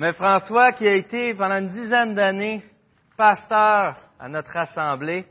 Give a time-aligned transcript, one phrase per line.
[0.00, 2.62] Mais François, qui a été pendant une dizaine d'années
[3.18, 5.26] pasteur à notre assemblée,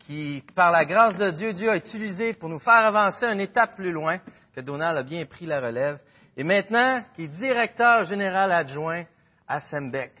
[0.00, 3.76] qui, par la grâce de Dieu, Dieu a utilisé pour nous faire avancer une étape
[3.76, 4.18] plus loin,
[4.54, 5.98] que Donald a bien pris la relève,
[6.36, 9.04] et maintenant qui est directeur général adjoint
[9.48, 10.12] à Sembec.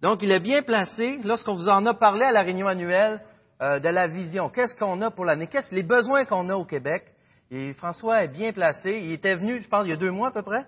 [0.00, 3.20] Donc, il est bien placé lorsqu'on vous en a parlé à la réunion annuelle
[3.60, 4.48] euh, de la vision.
[4.48, 5.46] Qu'est-ce qu'on a pour l'année?
[5.46, 7.04] Qu'est-ce les besoins qu'on a au Québec?
[7.52, 8.98] Et François est bien placé.
[9.00, 10.66] Il était venu, je pense, il y a deux mois à peu près,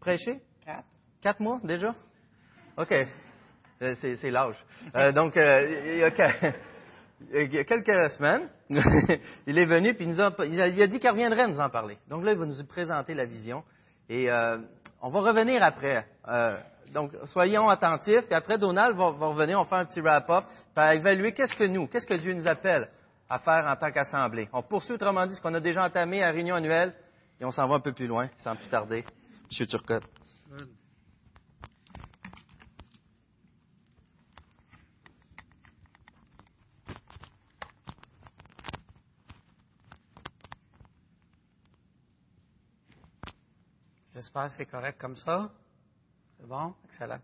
[0.00, 0.40] prêcher?
[0.66, 0.82] Quatre.
[1.22, 1.94] Quatre mois déjà?
[2.76, 2.92] OK.
[3.82, 4.56] Euh, c'est l'âge.
[4.94, 8.48] Euh, donc, il y, a, quelques semaines,
[9.46, 11.96] il est venu puis il, nous a, il a dit qu'il reviendrait nous en parler.
[12.08, 13.62] Donc là, il va nous présenter la vision.
[14.08, 14.28] Et
[15.00, 16.06] on va revenir après.
[16.92, 18.26] donc, soyons attentifs.
[18.26, 21.54] Puis après, Donald va, va revenir, on va faire un petit wrap-up, pour évaluer qu'est-ce
[21.54, 22.88] que nous, qu'est-ce que Dieu nous appelle
[23.32, 24.48] à faire en tant qu'assemblée.
[24.52, 26.92] On poursuit autrement dit ce qu'on a déjà entamé à la réunion annuelle
[27.40, 29.04] et on s'en va un peu plus loin, sans plus tarder.
[29.46, 30.04] Monsieur Turcotte.
[44.22, 45.50] J'espère que c'est correct comme ça.
[46.38, 46.72] C'est bon?
[46.84, 47.18] Excellent.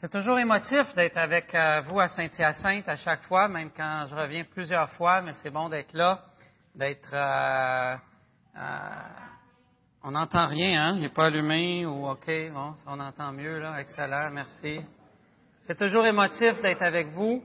[0.00, 4.14] C'est toujours émotif d'être avec euh, vous à Saint-Hyacinthe à chaque fois, même quand je
[4.14, 6.22] reviens plusieurs fois, mais c'est bon d'être là,
[6.76, 7.12] d'être...
[7.12, 7.96] Euh,
[8.56, 8.90] euh,
[10.04, 10.94] on n'entend rien, hein?
[10.94, 13.80] Il n'est pas allumé ou OK, bon, on entend mieux, là.
[13.80, 14.80] Excellent, merci.
[15.62, 17.42] C'est toujours émotif d'être avec vous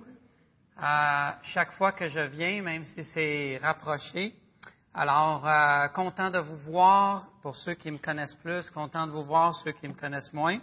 [0.77, 4.35] à chaque fois que je viens, même si c'est rapproché.
[4.97, 5.41] Alors,
[5.93, 9.73] content de vous voir pour ceux qui me connaissent plus, content de vous voir ceux
[9.73, 10.57] qui me connaissent moins.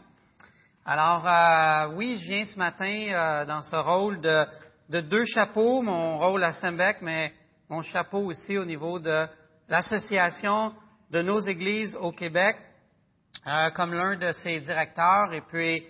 [0.86, 4.46] Alors, euh, oui, je viens ce matin euh, dans ce rôle de,
[4.88, 7.34] deux chapeaux, mon rôle à Sembec, mais
[7.68, 9.26] mon chapeau aussi au niveau de
[9.68, 10.72] l'association
[11.10, 12.56] de nos églises au Québec,
[13.46, 15.34] euh, comme l'un de ses directeurs.
[15.34, 15.84] Et puis,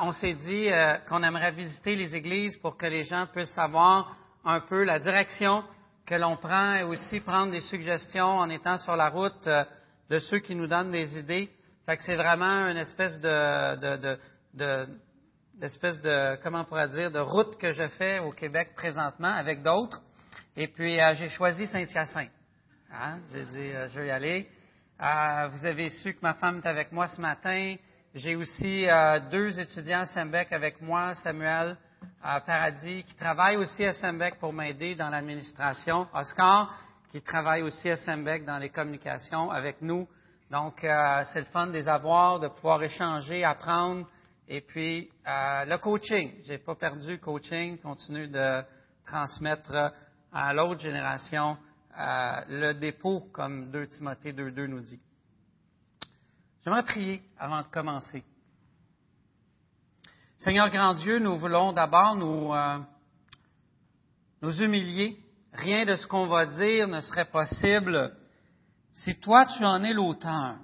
[0.00, 0.70] on s'est dit
[1.08, 5.62] qu'on aimerait visiter les églises pour que les gens puissent savoir un peu la direction
[6.10, 9.48] que l'on prend et aussi prendre des suggestions en étant sur la route
[10.10, 11.48] de ceux qui nous donnent des idées
[11.98, 14.18] c'est vraiment une espèce de, de,
[14.54, 14.86] de,
[15.54, 20.00] de, comment on pourrait dire, de route que je fais au Québec présentement avec d'autres.
[20.56, 22.30] Et puis, euh, j'ai choisi Saint-Hyacinthe.
[22.92, 23.20] Hein?
[23.32, 24.48] J'ai dit, euh, je vais y aller.
[25.02, 27.76] Euh, vous avez su que ma femme est avec moi ce matin.
[28.14, 28.86] J'ai aussi
[29.30, 31.76] deux étudiants à Sembec avec moi, Samuel
[32.22, 36.06] Paradis, qui travaille aussi à Sembec pour m'aider dans l'administration.
[36.14, 36.74] Oscar,
[37.10, 40.06] qui travaille aussi à Sembec dans les communications avec nous
[40.50, 44.06] donc, euh, c'est le fun de les avoir, de pouvoir échanger, apprendre.
[44.48, 46.42] Et puis, euh, le coaching.
[46.44, 47.78] J'ai pas perdu le coaching.
[47.78, 48.62] Continue de
[49.06, 49.92] transmettre
[50.32, 51.56] à l'autre génération
[51.96, 55.00] euh, le dépôt, comme 2 Timothée 2.2 nous dit.
[56.64, 58.24] J'aimerais prier avant de commencer.
[60.40, 62.54] Seigneur grand Dieu, nous voulons d'abord nous,
[64.40, 65.18] nous humilier.
[65.52, 68.16] Rien de ce qu'on va dire ne serait possible
[68.94, 70.56] si toi tu en es l'auteur,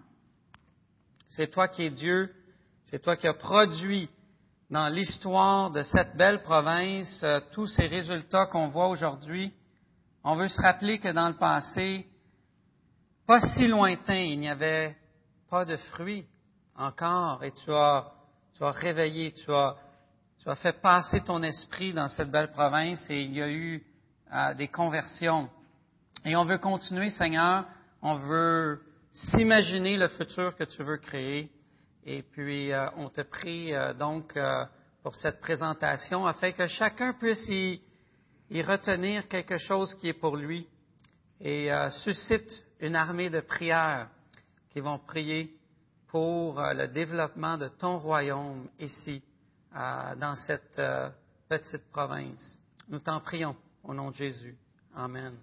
[1.29, 2.35] c'est toi qui es Dieu,
[2.87, 4.09] c'est toi qui as produit
[4.71, 9.53] dans l'histoire de cette belle province euh, tous ces résultats qu'on voit aujourd'hui,
[10.25, 12.07] on veut se rappeler que dans le passé,
[13.27, 14.97] pas si lointain, il n'y avait
[15.51, 16.25] pas de fruits
[16.77, 17.71] encore et tu
[18.57, 19.77] tu as réveillé, tu as,
[20.57, 23.85] fait passer ton esprit dans cette belle province et il y a eu
[24.33, 25.51] euh, des conversions.
[26.25, 27.67] Et on veut continuer, Seigneur,
[28.01, 28.81] on veut
[29.13, 31.51] s'imaginer le futur que tu veux créer.
[32.05, 34.39] Et puis, euh, on te prie euh, donc
[35.03, 37.83] pour cette présentation afin que chacun puisse y,
[38.63, 40.67] retenir quelque chose qui est pour lui
[41.41, 41.69] et
[42.05, 44.09] suscite une armée de prières
[44.71, 45.53] qui vont prier
[46.09, 49.23] pour le développement de ton royaume ici,
[49.73, 50.81] dans cette
[51.49, 52.61] petite province.
[52.89, 54.57] Nous t'en prions au nom de Jésus.
[54.95, 55.35] Amen.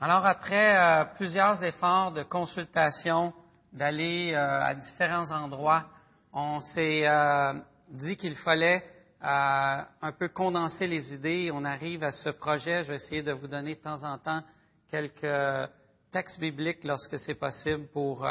[0.00, 3.32] Alors après euh, plusieurs efforts de consultation,
[3.72, 5.86] d'aller euh, à différents endroits,
[6.32, 7.54] on s'est euh,
[7.90, 8.84] dit qu'il fallait
[9.20, 11.50] un peu condenser les idées.
[11.52, 12.84] On arrive à ce projet.
[12.84, 14.42] Je vais essayer de vous donner de temps en temps
[14.88, 15.68] quelques
[16.10, 18.26] textes bibliques lorsque c'est possible pour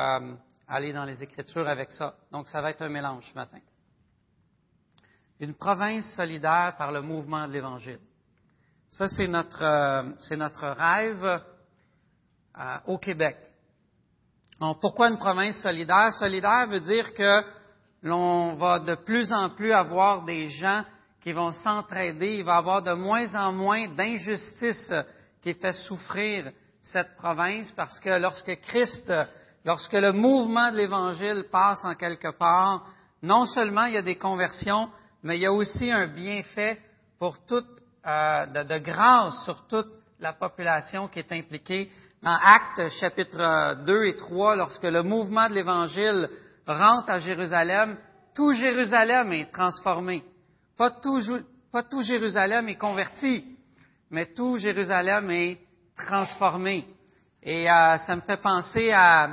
[0.68, 2.16] aller dans les Écritures avec ça.
[2.32, 3.60] Donc ça va être un mélange ce matin.
[5.40, 8.00] Une province solidaire par le mouvement de l'Évangile.
[8.90, 11.42] Ça, c'est notre, c'est notre rêve
[12.88, 13.38] au Québec.
[14.60, 16.12] Donc, pourquoi une province solidaire?
[16.14, 17.44] Solidaire veut dire que
[18.02, 20.84] l'on va de plus en plus avoir des gens
[21.22, 22.38] qui vont s'entraider.
[22.38, 24.92] Il va y avoir de moins en moins d'injustice
[25.44, 26.52] qui fait souffrir
[26.92, 29.12] cette province parce que lorsque Christ
[29.68, 32.86] lorsque le mouvement de l'Évangile passe en quelque part,
[33.22, 34.90] non seulement il y a des conversions,
[35.24, 36.80] mais il y a aussi un bienfait
[37.20, 37.68] pour toute,
[38.06, 39.92] euh, de, grâce sur toute
[40.22, 41.92] la population qui est impliquée.
[42.24, 46.30] Dans Actes chapitre 2 et 3, lorsque le mouvement de l'Évangile
[46.66, 47.98] rentre à Jérusalem,
[48.34, 50.24] tout Jérusalem est transformé.
[50.78, 51.20] Pas tout,
[51.74, 53.44] pas tout Jérusalem est converti,
[54.12, 55.58] mais tout Jérusalem est
[55.98, 56.86] transformé.
[57.44, 59.30] Et euh, ça me fait penser à,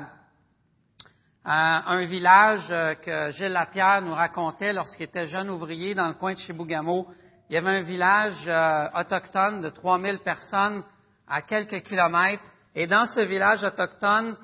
[1.47, 6.33] un village euh, que Gilles Lapierre nous racontait lorsqu'il était jeune ouvrier dans le coin
[6.33, 7.07] de Chibougamau.
[7.51, 10.83] Il y avait un village euh, autochtone de 3000 personnes
[11.29, 12.43] à quelques kilomètres.
[12.75, 14.37] Et dans ce village autochtone,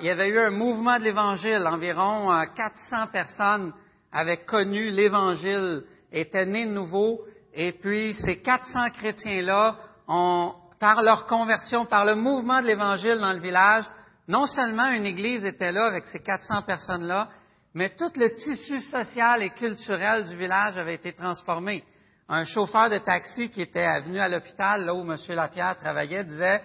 [0.00, 1.64] il y avait eu un mouvement de l'Évangile.
[1.66, 3.72] Environ 400 personnes
[4.12, 7.20] avaient connu l'Évangile, étaient nées de nouveau.
[7.54, 9.76] Et puis, ces 400 chrétiens-là
[10.08, 13.84] ont par leur conversion, par le mouvement de l'Évangile dans le village,
[14.28, 17.28] non seulement une Église était là avec ces 400 personnes-là,
[17.74, 21.84] mais tout le tissu social et culturel du village avait été transformé.
[22.28, 25.16] Un chauffeur de taxi qui était venu à l'hôpital, là où M.
[25.28, 26.60] Lapierre travaillait, disait,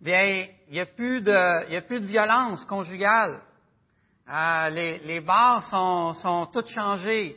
[0.00, 3.40] bien, il n'y a, plus de, il a plus de violence conjugale.
[4.28, 7.36] Euh, les, les, bars sont, sont toutes changés.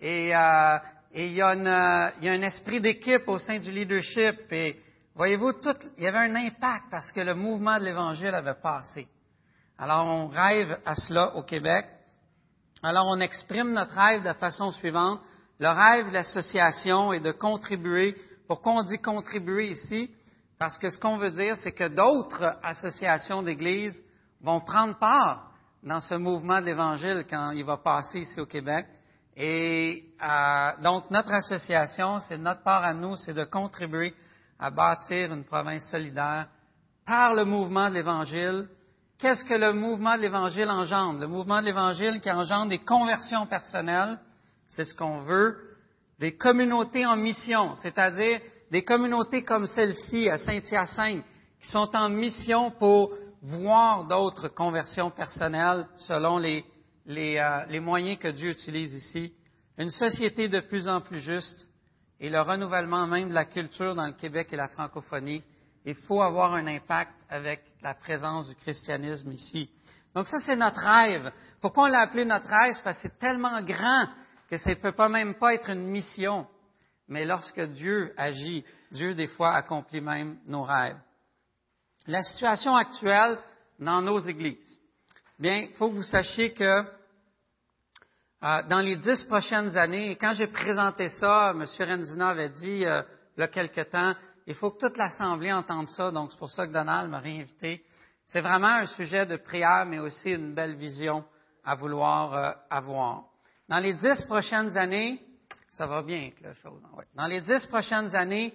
[0.00, 0.78] Et, euh,
[1.12, 4.50] et il, y a il y a un esprit d'équipe au sein du leadership.
[4.50, 4.80] Et
[5.14, 9.08] Voyez-vous, tout, il y avait un impact parce que le mouvement de l'Évangile avait passé.
[9.78, 11.86] Alors, on rêve à cela au Québec.
[12.82, 15.20] Alors, on exprime notre rêve de la façon suivante.
[15.58, 18.16] Le rêve de l'association est de contribuer.
[18.46, 20.10] Pourquoi on dit contribuer ici?
[20.58, 24.02] Parce que ce qu'on veut dire, c'est que d'autres associations d'Église
[24.42, 25.50] vont prendre part
[25.82, 28.86] dans ce mouvement de l'Évangile quand il va passer ici au Québec.
[29.36, 34.14] Et euh, donc, notre association, c'est notre part à nous, c'est de contribuer
[34.60, 36.46] à bâtir une province solidaire
[37.06, 38.68] par le mouvement de l'Évangile.
[39.18, 41.20] Qu'est-ce que le mouvement de l'Évangile engendre?
[41.20, 44.18] Le mouvement de l'Évangile qui engendre des conversions personnelles,
[44.66, 45.56] c'est ce qu'on veut,
[46.18, 48.40] des communautés en mission, c'est-à-dire
[48.70, 51.24] des communautés comme celle-ci à Saint-Hyacinthe,
[51.60, 53.12] qui sont en mission pour
[53.42, 56.64] voir d'autres conversions personnelles selon les,
[57.06, 59.32] les, euh, les moyens que Dieu utilise ici.
[59.78, 61.69] Une société de plus en plus juste,
[62.20, 65.42] et le renouvellement même de la culture dans le Québec et la francophonie.
[65.86, 69.70] Il faut avoir un impact avec la présence du christianisme ici.
[70.14, 71.32] Donc ça, c'est notre rêve.
[71.62, 72.76] Pourquoi on l'a appelé notre rêve?
[72.84, 74.06] Parce que c'est tellement grand
[74.50, 76.46] que ça ne peut pas même pas être une mission.
[77.08, 80.98] Mais lorsque Dieu agit, Dieu des fois accomplit même nos rêves.
[82.06, 83.38] La situation actuelle
[83.78, 84.78] dans nos églises.
[85.38, 86.84] Bien, il faut que vous sachiez que
[88.42, 91.64] euh, dans les dix prochaines années, quand j'ai présenté ça, M.
[91.78, 93.02] Renzina avait dit, euh,
[93.36, 94.14] il y a quelque temps,
[94.46, 97.84] il faut que toute l'Assemblée entende ça, donc c'est pour ça que Donald m'a réinvité.
[98.24, 101.24] C'est vraiment un sujet de prière, mais aussi une belle vision
[101.64, 103.24] à vouloir euh, avoir.
[103.68, 105.20] Dans les dix prochaines années,
[105.68, 106.80] ça va bien avec la chose.
[106.84, 108.54] Hein, dans les dix prochaines années,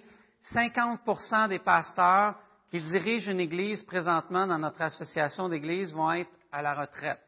[0.52, 2.34] 50% des pasteurs
[2.70, 7.20] qui dirigent une église présentement dans notre association d'églises vont être à la retraite.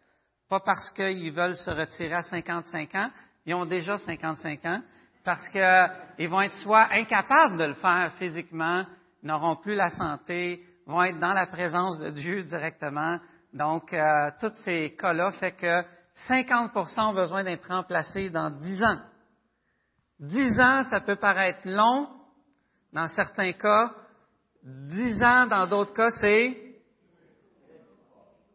[0.49, 3.11] Pas parce qu'ils veulent se retirer à 55 ans,
[3.45, 4.83] ils ont déjà 55 ans,
[5.25, 8.85] parce qu'ils vont être soit incapables de le faire physiquement,
[9.23, 13.19] n'auront plus la santé, vont être dans la présence de Dieu directement.
[13.53, 15.83] Donc, euh, tous ces cas-là fait que
[16.29, 19.01] 50% ont besoin d'être remplacés dans 10 ans.
[20.21, 22.09] 10 ans, ça peut paraître long
[22.93, 23.93] dans certains cas.
[24.63, 26.57] 10 ans, dans d'autres cas, c'est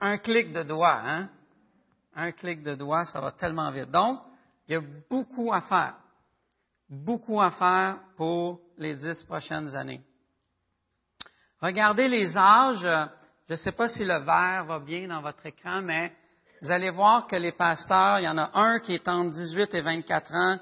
[0.02, 1.02] un clic de doigt.
[1.06, 1.30] Hein?
[2.16, 3.90] Un clic de doigt, ça va tellement vite.
[3.90, 4.20] Donc,
[4.68, 5.96] il y a beaucoup à faire.
[6.90, 10.02] Beaucoup à faire pour les dix prochaines années.
[11.62, 13.10] Regardez les âges.
[13.48, 16.14] Je ne sais pas si le vert va bien dans votre écran, mais
[16.62, 19.74] vous allez voir que les pasteurs, il y en a un qui est entre 18
[19.74, 20.60] et 24 ans,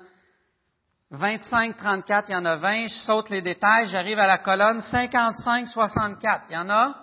[1.12, 2.88] 25, 34, il y en a 20.
[2.88, 6.46] Je saute les détails, j'arrive à la colonne 55, 64.
[6.50, 6.96] Il y en a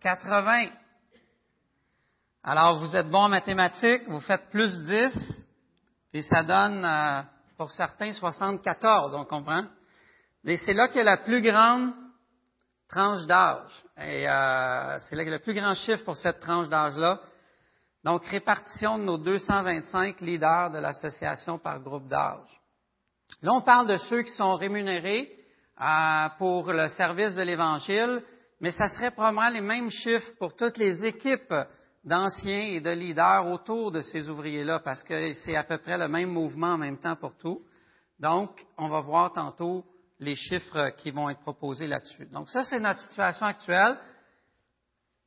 [0.00, 0.68] 80.
[2.46, 5.42] Alors, vous êtes bon en mathématiques, vous faites plus 10,
[6.12, 7.22] et ça donne, euh,
[7.56, 9.64] pour certains, 74, on comprend.
[10.44, 11.94] Mais c'est là qu'il y a la plus grande
[12.86, 13.72] tranche d'âge.
[13.96, 17.18] Et euh, c'est là qu'il y a le plus grand chiffre pour cette tranche d'âge-là.
[18.04, 22.60] Donc, répartition de nos 225 leaders de l'association par groupe d'âge.
[23.40, 25.34] Là, on parle de ceux qui sont rémunérés
[25.80, 28.22] euh, pour le service de l'Évangile,
[28.60, 31.54] mais ça serait probablement les mêmes chiffres pour toutes les équipes
[32.04, 36.08] d'anciens et de leaders autour de ces ouvriers-là, parce que c'est à peu près le
[36.08, 37.62] même mouvement en même temps pour tout.
[38.20, 39.84] Donc, on va voir tantôt
[40.20, 42.26] les chiffres qui vont être proposés là-dessus.
[42.26, 43.98] Donc, ça, c'est notre situation actuelle.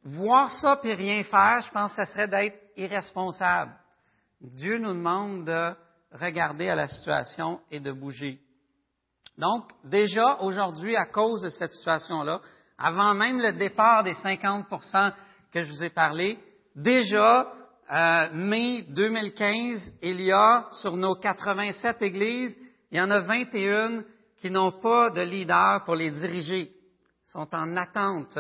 [0.04, 3.74] voir ça puis rien faire, je pense que ce serait d'être irresponsable.
[4.40, 5.76] Dieu nous demande de
[6.12, 8.40] regarder à la situation et de bouger.
[9.38, 12.40] Donc, déjà aujourd'hui, à cause de cette situation-là,
[12.78, 15.14] avant même le départ des 50%
[15.52, 16.40] que je vous ai parlé,
[16.78, 17.52] déjà,
[17.92, 22.58] euh, mai 2015, il y a sur nos 87 églises,
[22.92, 24.04] il y en a 21
[24.40, 26.72] qui n'ont pas de leader pour les diriger,
[27.26, 28.38] sont en attente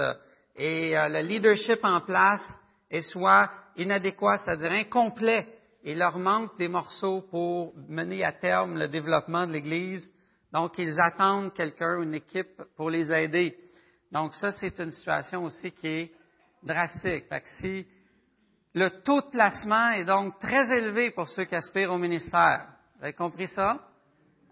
[0.57, 5.47] et euh, le leadership en place est soit inadéquat, c'est-à-dire incomplet,
[5.83, 10.09] et leur manque des morceaux pour mener à terme le développement de l'Église.
[10.51, 13.55] Donc, ils attendent quelqu'un, une équipe pour les aider.
[14.11, 16.11] Donc, ça, c'est une situation aussi qui est
[16.63, 17.25] drastique.
[17.29, 17.85] Fait que si
[18.77, 22.67] le taux de placement est donc très élevé pour ceux qui aspirent au ministère.
[22.95, 23.79] Vous avez compris ça?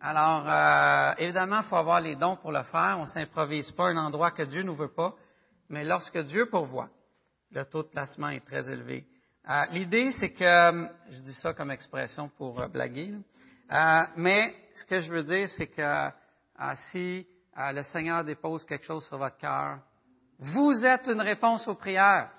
[0.02, 2.98] Alors, euh, évidemment, il faut avoir les dons pour le faire.
[2.98, 5.14] On ne s'improvise pas un endroit que Dieu ne veut pas.
[5.70, 6.90] Mais lorsque Dieu pourvoit,
[7.52, 9.06] le taux de placement est très élevé.
[9.48, 13.14] Euh, l'idée, c'est que, euh, je dis ça comme expression pour blaguer,
[14.16, 16.10] mais ce que je veux dire, c'est que
[16.92, 19.80] si le Seigneur dépose quelque chose sur votre cœur,
[20.40, 22.32] vous êtes une réponse aux prières.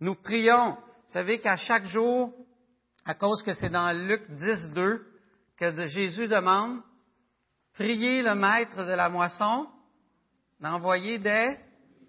[0.00, 0.76] Nous prions.
[1.08, 2.34] Vous savez qu'à chaque jour,
[3.06, 5.06] à cause que c'est dans Luc 10, 2,
[5.56, 6.82] que Jésus demande,
[7.72, 9.66] priez le maître de la moisson
[10.60, 11.56] d'envoyer des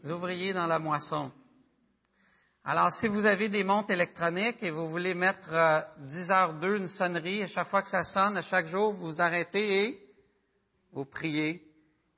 [0.04, 1.32] ouvriers dans la moisson.
[2.66, 5.48] Alors, si vous avez des montres électroniques et vous voulez mettre
[6.00, 9.14] 10 heures 2 une sonnerie, à chaque fois que ça sonne, à chaque jour, vous
[9.14, 10.00] vous arrêtez et
[10.92, 11.64] vous priez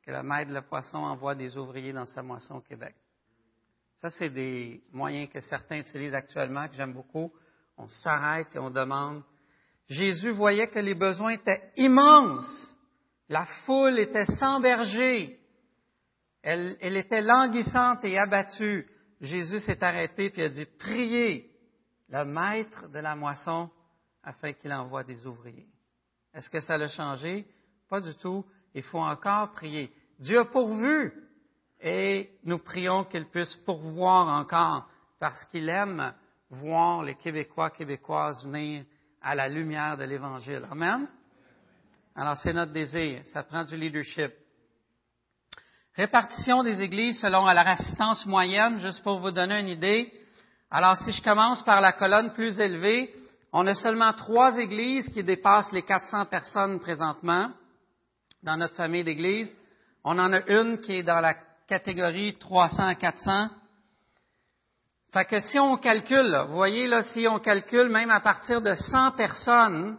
[0.03, 2.95] que le maître de la poisson envoie des ouvriers dans sa moisson au Québec.
[4.01, 7.31] Ça, c'est des moyens que certains utilisent actuellement, que j'aime beaucoup.
[7.77, 9.21] On s'arrête et on demande.
[9.87, 12.75] Jésus voyait que les besoins étaient immenses.
[13.29, 15.39] La foule était sans berger.
[16.41, 18.89] Elle, était languissante et abattue.
[19.21, 21.51] Jésus s'est arrêté et a dit, priez
[22.09, 23.69] le maître de la moisson
[24.23, 25.67] afin qu'il envoie des ouvriers.
[26.33, 27.45] Est-ce que ça l'a changé?
[27.87, 28.43] Pas du tout.
[28.73, 29.93] Il faut encore prier.
[30.17, 31.13] Dieu a pourvu
[31.81, 34.87] et nous prions qu'il puisse pourvoir encore
[35.19, 36.13] parce qu'il aime
[36.49, 38.83] voir les Québécois, Québécoises venir
[39.21, 40.67] à la lumière de l'Évangile.
[40.69, 41.07] Amen?
[42.15, 43.21] Alors c'est notre désir.
[43.25, 44.31] Ça prend du leadership.
[45.95, 50.11] Répartition des églises selon la résistance moyenne, juste pour vous donner une idée.
[50.69, 53.13] Alors, si je commence par la colonne plus élevée,
[53.51, 57.51] on a seulement trois églises qui dépassent les 400 personnes présentement
[58.41, 59.53] dans notre famille d'églises.
[60.05, 61.35] On en a une qui est dans la
[61.71, 63.47] catégorie 300 à 400.
[65.13, 68.73] Fait que si on calcule, vous voyez là, si on calcule même à partir de
[68.73, 69.97] 100 personnes,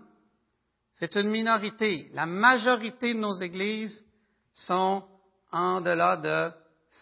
[0.93, 2.11] c'est une minorité.
[2.12, 4.05] La majorité de nos églises
[4.52, 5.02] sont
[5.50, 6.52] en delà de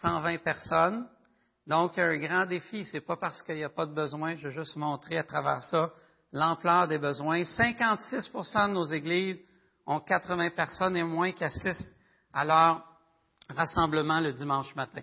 [0.03, 1.09] 120 personnes.
[1.67, 2.85] Donc, un grand défi.
[2.85, 4.37] C'est pas parce qu'il n'y a pas de besoin.
[4.37, 5.91] Je vais juste montrer à travers ça
[6.33, 7.43] l'ampleur des besoins.
[7.43, 9.41] 56% de nos églises
[9.85, 11.91] ont 80 personnes et moins qui assistent
[12.33, 12.90] à leur
[13.57, 15.03] rassemblement le dimanche matin.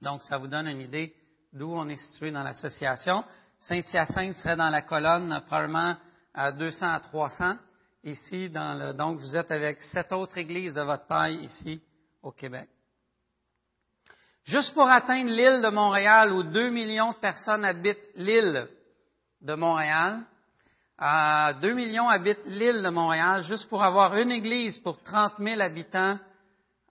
[0.00, 1.14] Donc, ça vous donne une idée
[1.52, 3.24] d'où on est situé dans l'association.
[3.60, 5.96] Saint-Hyacinthe serait dans la colonne probablement
[6.34, 7.56] à 200 à 300.
[8.04, 11.80] Ici, dans le, donc vous êtes avec sept autres églises de votre taille ici
[12.22, 12.68] au Québec.
[14.44, 18.66] Juste pour atteindre l'île de Montréal où 2 millions de personnes habitent l'île
[19.40, 20.22] de Montréal,
[21.00, 25.60] euh, 2 millions habitent l'île de Montréal, juste pour avoir une église pour 30 000
[25.60, 26.18] habitants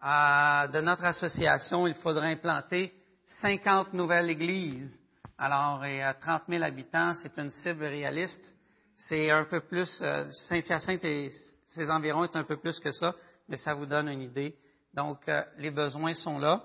[0.01, 2.93] de notre association, il faudrait implanter
[3.41, 4.99] 50 nouvelles églises.
[5.37, 8.55] Alors, et à 30 000 habitants, c'est une cible réaliste.
[8.95, 11.31] C'est un peu plus, euh, Saint-Hyacinthe et
[11.65, 13.15] ses environs est un peu plus que ça,
[13.47, 14.55] mais ça vous donne une idée.
[14.93, 16.61] Donc, euh, les besoins sont là.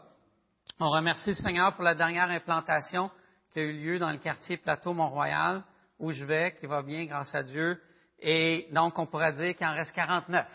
[0.78, 3.10] On remercie le Seigneur pour la dernière implantation
[3.52, 5.62] qui a eu lieu dans le quartier Plateau Mont-Royal,
[5.98, 7.80] où je vais, qui va bien grâce à Dieu.
[8.18, 10.46] Et donc, on pourra dire qu'il en reste 49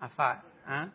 [0.00, 0.42] à faire.
[0.66, 0.90] Hein?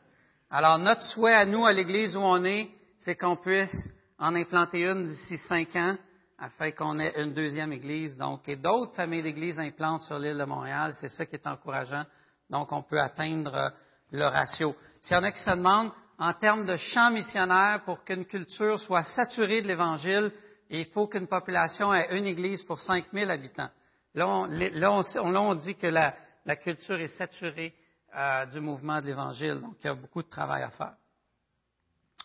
[0.51, 4.83] Alors, notre souhait à nous, à l'Église où on est, c'est qu'on puisse en implanter
[4.83, 5.95] une d'ici cinq ans,
[6.39, 8.17] afin qu'on ait une deuxième Église.
[8.17, 10.93] Donc, et d'autres familles d'Églises implantent sur l'île de Montréal.
[10.99, 12.03] C'est ça qui est encourageant.
[12.49, 13.73] Donc, on peut atteindre
[14.11, 14.75] le ratio.
[15.01, 18.79] S'il y en a qui se demandent, en termes de champ missionnaire, pour qu'une culture
[18.79, 20.31] soit saturée de l'Évangile,
[20.69, 23.69] il faut qu'une population ait une église pour 5000 habitants.
[24.15, 26.13] Là, on, dit que la,
[26.57, 27.73] culture est saturée
[28.15, 30.95] euh, du mouvement de l'Évangile, donc il y a beaucoup de travail à faire.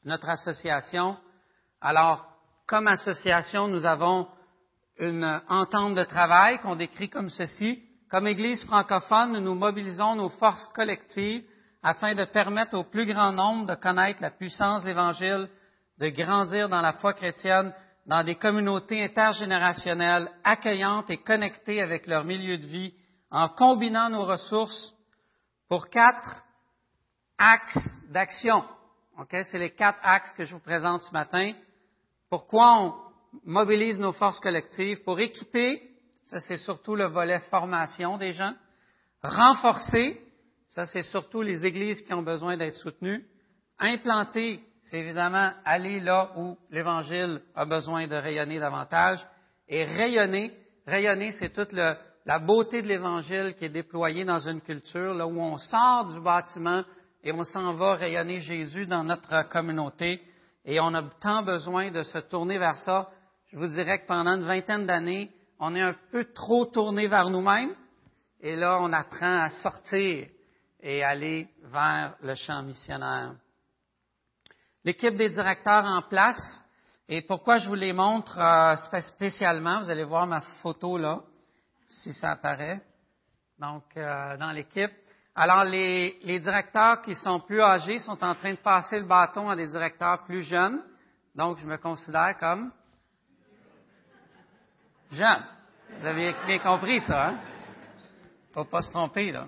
[0.04, 1.16] Notre association,
[1.80, 2.26] alors,
[2.66, 4.28] comme association, nous avons
[4.98, 7.82] une entente de travail qu'on décrit comme ceci.
[8.10, 11.44] Comme Église francophone, nous nous mobilisons nos forces collectives
[11.82, 15.48] afin de permettre au plus grand nombre de connaître la puissance de l'Évangile,
[15.98, 17.72] de grandir dans la foi chrétienne,
[18.06, 22.94] dans des communautés intergénérationnelles accueillantes et connectées avec leur milieu de vie
[23.30, 24.94] en combinant nos ressources
[25.68, 26.44] pour quatre
[27.38, 28.64] axes d'action.
[29.30, 31.52] C'est les quatre axes que je vous présente ce matin.
[32.28, 32.94] Pourquoi on
[33.44, 35.02] mobilise nos forces collectives?
[35.04, 35.82] Pour équiper,
[36.26, 38.54] ça c'est surtout le volet formation des gens.
[39.22, 40.20] Renforcer,
[40.68, 43.24] ça c'est surtout les églises qui ont besoin d'être soutenues.
[43.78, 49.26] Implanter, c'est évidemment aller là où l'Évangile a besoin de rayonner davantage.
[49.68, 50.52] Et rayonner,
[50.86, 51.72] rayonner, c'est toute
[52.26, 56.20] la beauté de l'Évangile qui est déployée dans une culture, là où on sort du
[56.20, 56.82] bâtiment
[57.22, 60.22] et on s'en va rayonner Jésus dans notre communauté.
[60.64, 63.10] Et on a tant besoin de se tourner vers ça.
[63.52, 67.28] Je vous dirais que pendant une vingtaine d'années, on est un peu trop tourné vers
[67.28, 67.74] nous-mêmes.
[68.40, 70.26] Et là, on apprend à sortir
[70.80, 73.34] et aller vers le champ missionnaire
[74.84, 76.62] l'équipe des directeurs en place.
[77.08, 81.20] Et pourquoi je vous les montre euh, spécialement, vous allez voir ma photo là,
[82.02, 82.80] si ça apparaît.
[83.58, 84.90] Donc, euh, dans l'équipe.
[85.34, 89.56] Alors, les, directeurs qui sont plus âgés sont en train de passer le bâton à
[89.56, 90.80] des directeurs plus jeunes.
[91.34, 92.70] Donc, je me considère comme
[95.10, 95.44] jeune.
[95.90, 97.38] Vous avez bien compris ça, hein?
[98.52, 99.46] Faut pas se tromper, là.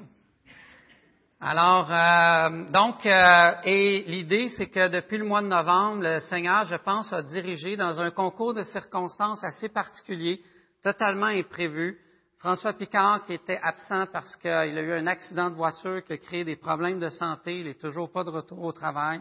[1.40, 6.64] Alors, euh, donc, euh, et l'idée, c'est que depuis le mois de novembre, le Seigneur,
[6.64, 10.42] je pense, a dirigé dans un concours de circonstances assez particulier,
[10.82, 12.00] totalement imprévu,
[12.38, 16.18] François Picard, qui était absent parce qu'il a eu un accident de voiture qui a
[16.18, 19.20] créé des problèmes de santé, il n'est toujours pas de retour au travail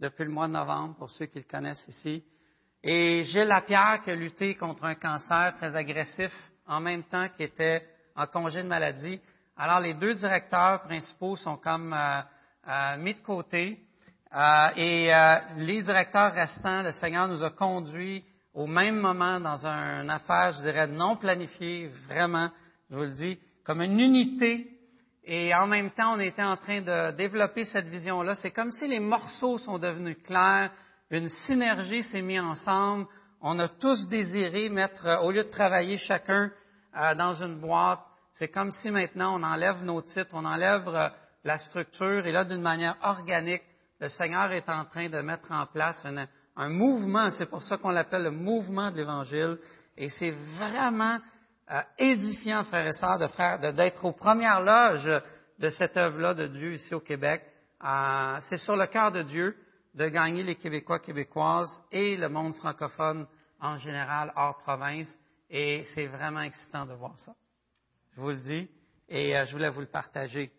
[0.00, 2.22] depuis le mois de novembre, pour ceux qui le connaissent ici.
[2.82, 6.32] Et Gilles Lapierre, qui a lutté contre un cancer très agressif,
[6.66, 7.84] en même temps qu'il était
[8.14, 9.20] en congé de maladie,
[9.60, 12.20] alors, les deux directeurs principaux sont comme euh,
[12.68, 13.80] euh, mis de côté.
[14.32, 15.10] Euh, et
[15.56, 18.24] les directeurs restants, le Seigneur nous a conduits
[18.58, 22.50] au même moment dans une affaire, je dirais, non planifiée, vraiment,
[22.90, 24.68] je vous le dis, comme une unité.
[25.22, 28.34] Et en même temps, on était en train de développer cette vision-là.
[28.34, 30.72] C'est comme si les morceaux sont devenus clairs,
[31.08, 33.06] une synergie s'est mise ensemble.
[33.40, 36.50] On a tous désiré mettre, au lieu de travailler chacun
[37.16, 38.00] dans une boîte,
[38.32, 41.08] c'est comme si maintenant on enlève nos titres, on enlève euh,
[41.44, 43.62] la structure, et là, d'une manière organique,
[44.00, 46.04] le Seigneur est en train de mettre en place
[46.58, 49.58] un, mouvement, c'est pour ça qu'on l'appelle le mouvement de l'Évangile,
[49.96, 51.18] et c'est vraiment
[51.70, 55.22] euh, édifiant, frères et sœurs, de faire, d'être aux premières loges
[55.58, 57.42] de cette œuvre-là de Dieu ici au Québec.
[57.84, 59.56] Euh, c'est sur le cœur de Dieu
[59.94, 63.26] de gagner les Québécois, Québécoises et le monde francophone
[63.60, 65.08] en général hors province,
[65.50, 67.32] et c'est vraiment excitant de voir ça
[68.18, 68.68] je vous le dis,
[69.08, 70.50] et euh, je voulais vous le partager.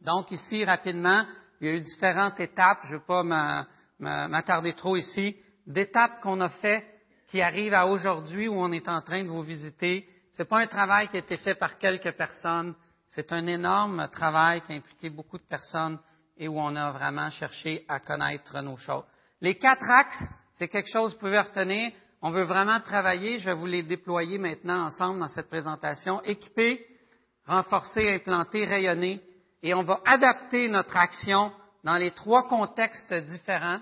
[0.00, 1.26] Donc ici, rapidement,
[1.60, 3.66] il y a eu différentes étapes, je ne vais pas
[4.00, 5.36] m'attarder trop ici,
[5.66, 6.84] d'étapes qu'on a fait
[7.28, 10.08] qui arrivent à aujourd'hui où on est en train de vous visiter.
[10.32, 12.74] Ce n'est pas un travail qui a été fait par quelques personnes,
[13.10, 15.98] c'est un énorme travail qui a impliqué beaucoup de personnes
[16.36, 19.04] et où on a vraiment cherché à connaître nos choses.
[19.40, 23.46] Les quatre axes, c'est quelque chose que vous pouvez retenir on veut vraiment travailler, je
[23.46, 26.84] vais vous les déployer maintenant ensemble dans cette présentation, équiper,
[27.46, 29.22] renforcer, implanter, rayonner,
[29.62, 31.50] et on va adapter notre action
[31.82, 33.80] dans les trois contextes différents.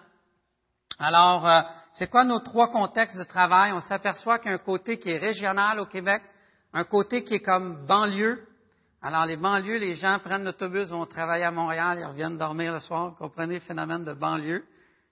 [0.98, 3.72] Alors, euh, c'est quoi nos trois contextes de travail?
[3.72, 6.22] On s'aperçoit qu'il y a un côté qui est régional au Québec,
[6.72, 8.44] un côté qui est comme banlieue.
[9.00, 12.80] Alors, les banlieues, les gens prennent l'autobus, vont travailler à Montréal, ils reviennent dormir le
[12.80, 13.10] soir.
[13.10, 14.64] Vous comprenez le phénomène de banlieue.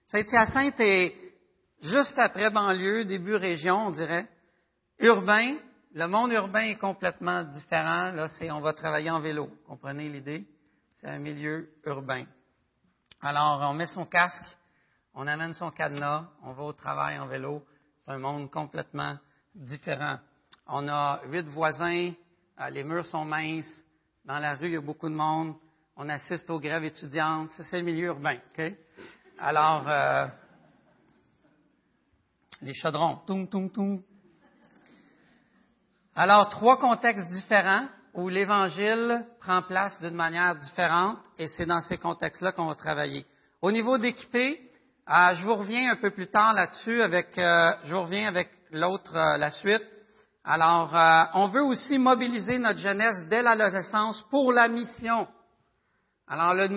[0.07, 1.15] Saint-Hyacinthe est
[1.81, 4.27] juste après banlieue, début région, on dirait.
[4.99, 5.55] Urbain,
[5.93, 8.11] le monde urbain est complètement différent.
[8.11, 9.49] Là, c'est on va travailler en vélo.
[9.67, 10.45] Comprenez l'idée?
[10.99, 12.25] C'est un milieu urbain.
[13.21, 14.57] Alors, on met son casque,
[15.19, 17.65] on amène son cadenas, on va au travail en vélo.
[18.05, 19.17] C'est un monde complètement
[19.55, 20.19] différent.
[20.67, 22.11] On a huit voisins,
[22.59, 23.83] euh, les murs sont minces,
[24.25, 25.55] dans la rue, il y a beaucoup de monde.
[25.95, 27.49] On assiste aux grèves étudiantes.
[27.49, 28.37] C'est le milieu urbain.
[29.39, 30.27] Alors, euh,
[32.61, 33.15] les chaudrons.
[33.25, 34.03] Toum, toum, toum.
[36.15, 41.97] Alors, trois contextes différents où l'Évangile prend place d'une manière différente et c'est dans ces
[41.97, 43.25] contextes-là qu'on va travailler.
[43.61, 44.66] Au niveau d'équiper,
[45.09, 48.49] euh, je vous reviens un peu plus tard là-dessus avec, euh, je vous reviens avec
[48.71, 49.83] l'autre, euh, la suite.
[50.43, 50.93] Alors,
[51.33, 55.27] on veut aussi mobiliser notre jeunesse dès l'adolescence pour la mission.
[56.25, 56.67] Alors, le,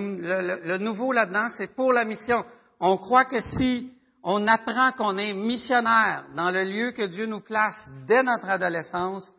[0.65, 2.45] le nouveau là-dedans, c'est pour la mission.
[2.81, 7.41] On croit que si on apprend qu'on est missionnaire dans le lieu que Dieu nous
[7.41, 9.33] place dès notre adolescence,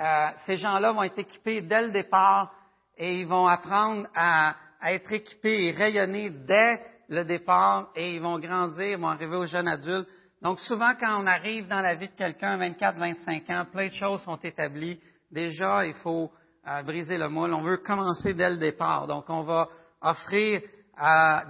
[0.00, 2.52] euh, ces gens-là vont être équipés dès le départ
[2.98, 8.38] et ils vont apprendre à, être équipés et rayonner dès le départ et ils vont
[8.38, 10.08] grandir, ils vont arriver aux jeunes adultes
[10.42, 13.94] Donc souvent, quand on arrive dans la vie de quelqu'un, 24, 25 ans, plein de
[13.94, 15.00] choses sont établies.
[15.30, 16.30] Déjà, il faut
[16.68, 17.52] euh, briser le moule.
[17.52, 19.06] On veut commencer dès le départ.
[19.06, 19.68] Donc, on va
[20.00, 20.60] offrir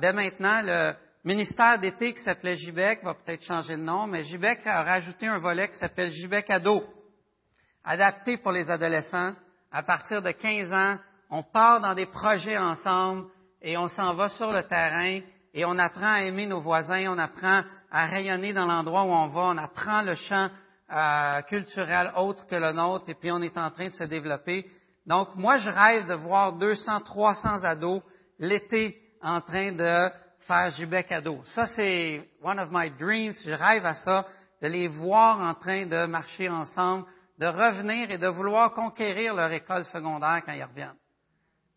[0.01, 4.67] dès maintenant le ministère d'été qui s'appelait JBEC, va peut-être changer de nom, mais JBEC
[4.67, 6.85] a rajouté un volet qui s'appelle JBEC Ado,
[7.85, 9.35] adapté pour les adolescents.
[9.73, 10.99] À partir de 15 ans,
[11.31, 13.27] on part dans des projets ensemble
[13.61, 15.21] et on s'en va sur le terrain
[15.55, 19.29] et on apprend à aimer nos voisins, on apprend à rayonner dans l'endroit où on
[19.29, 20.51] va, on apprend le champ
[20.93, 24.67] euh, culturel autre que le nôtre et puis on est en train de se développer.
[25.07, 28.03] Donc moi, je rêve de voir 200, 300 ados
[28.41, 31.41] l'été en train de faire Jubec ado.
[31.45, 33.33] Ça, c'est one of my dreams.
[33.45, 34.27] Je rêve à ça,
[34.61, 37.07] de les voir en train de marcher ensemble,
[37.39, 40.97] de revenir et de vouloir conquérir leur école secondaire quand ils reviennent.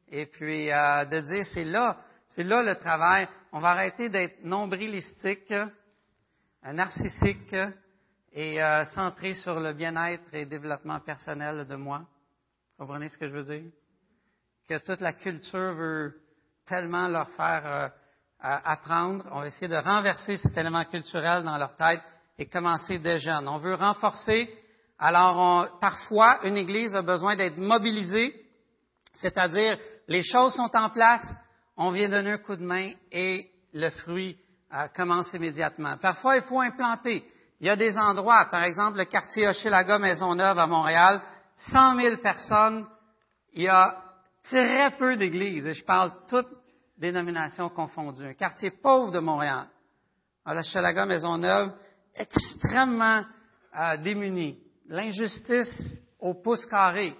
[0.09, 1.97] Et puis euh, de dire, c'est là,
[2.29, 3.27] c'est là le travail.
[3.51, 5.67] On va arrêter d'être nombrilistique, euh,
[6.73, 7.55] narcissique
[8.33, 12.03] et euh, centré sur le bien-être et développement personnel de moi.
[12.77, 13.71] Comprenez ce que je veux dire?
[14.67, 16.21] Que toute la culture veut
[16.65, 17.91] tellement leur faire
[18.39, 19.25] apprendre.
[19.31, 22.01] On va essayer de renverser cet élément culturel dans leur tête
[22.37, 23.47] et commencer dès jeunes.
[23.47, 24.53] On veut renforcer.
[24.99, 28.35] Alors, parfois, une Église a besoin d'être mobilisée,
[29.13, 31.25] c'est-à-dire les choses sont en place,
[31.77, 34.37] on vient donner un coup de main et le fruit
[34.73, 35.97] euh, commence immédiatement.
[35.97, 37.23] Parfois, il faut implanter.
[37.59, 41.21] Il y a des endroits, par exemple le quartier Hochelaga Maisonneuve à Montréal,
[41.55, 42.85] 100 000 personnes,
[43.53, 43.95] il y a
[44.43, 46.49] très peu d'églises, et je parle toutes
[46.97, 48.27] dénominations confondues.
[48.27, 49.67] Un quartier pauvre de Montréal,
[50.45, 51.71] à Hochelaga Maisonneuve,
[52.13, 53.23] extrêmement
[53.79, 54.59] euh, démuni.
[54.87, 57.15] L'injustice au pouce carré.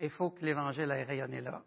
[0.00, 1.62] Il faut que l'Évangile aille rayonner là.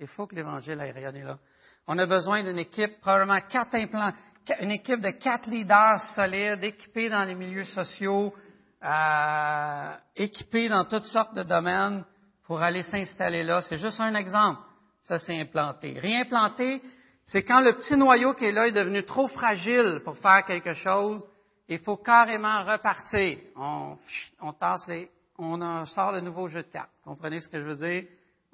[0.00, 1.38] Il faut que l'Évangile aille rayonner là.
[1.86, 4.12] On a besoin d'une équipe, probablement quatre implants,
[4.60, 8.34] une équipe de quatre leaders solides, équipés dans les milieux sociaux,
[8.82, 12.04] euh, équipés dans toutes sortes de domaines
[12.44, 13.60] pour aller s'installer là.
[13.60, 14.60] C'est juste un exemple.
[15.02, 15.98] Ça, c'est implanté.
[15.98, 16.80] Réimplanter,
[17.26, 20.72] c'est quand le petit noyau qui est là est devenu trop fragile pour faire quelque
[20.74, 21.22] chose.
[21.68, 23.38] Il faut carrément repartir.
[23.54, 26.90] On, tasse les, on sort le nouveau jeu de cartes.
[27.04, 28.04] Comprenez ce que je veux dire?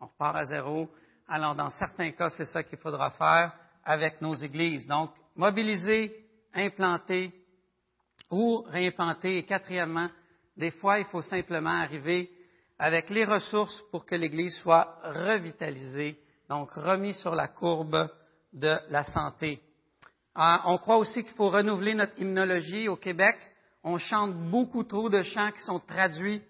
[0.01, 0.91] On repart à zéro.
[1.29, 3.53] Alors, dans certains cas, c'est ça qu'il faudra faire
[3.85, 4.87] avec nos églises.
[4.87, 6.15] Donc, mobiliser,
[6.55, 7.33] implanter
[8.31, 9.39] ou réimplanter.
[9.39, 10.09] Et quatrièmement,
[10.57, 12.31] des fois, il faut simplement arriver
[12.79, 18.09] avec les ressources pour que l'Église soit revitalisée, donc remis sur la courbe
[18.53, 19.61] de la santé.
[20.39, 23.37] Euh, on croit aussi qu'il faut renouveler notre hymnologie au Québec.
[23.83, 26.43] On chante beaucoup trop de chants qui sont traduits,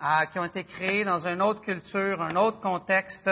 [0.00, 3.28] euh, qui ont été créés dans une autre culture, un autre contexte,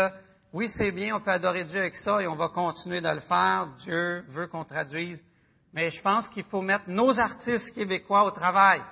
[0.52, 3.20] oui, c'est bien, on peut adorer Dieu avec ça et on va continuer de le
[3.20, 3.68] faire.
[3.78, 5.18] Dieu veut qu'on traduise.
[5.72, 8.82] Mais je pense qu'il faut mettre nos artistes québécois au travail.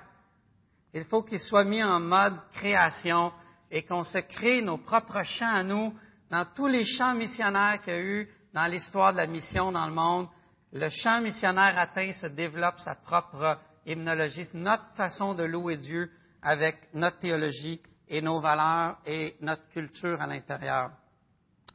[0.93, 3.31] Il faut qu'ils soient mis en mode création
[3.69, 5.93] et qu'on se crée nos propres chants à nous
[6.31, 9.85] dans tous les chants missionnaires qu'il y a eu dans l'histoire de la mission dans
[9.85, 10.27] le monde.
[10.73, 16.09] Le chant missionnaire atteint se développe sa propre hymnologie, notre façon de louer Dieu
[16.41, 20.89] avec notre théologie et nos valeurs et notre culture à l'intérieur.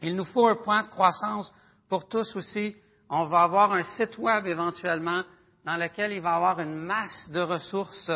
[0.02, 1.52] Il nous faut un point de croissance
[1.88, 2.76] pour tous aussi.
[3.08, 5.22] On va avoir un site web éventuellement
[5.64, 8.10] dans lequel il va y avoir une masse de ressources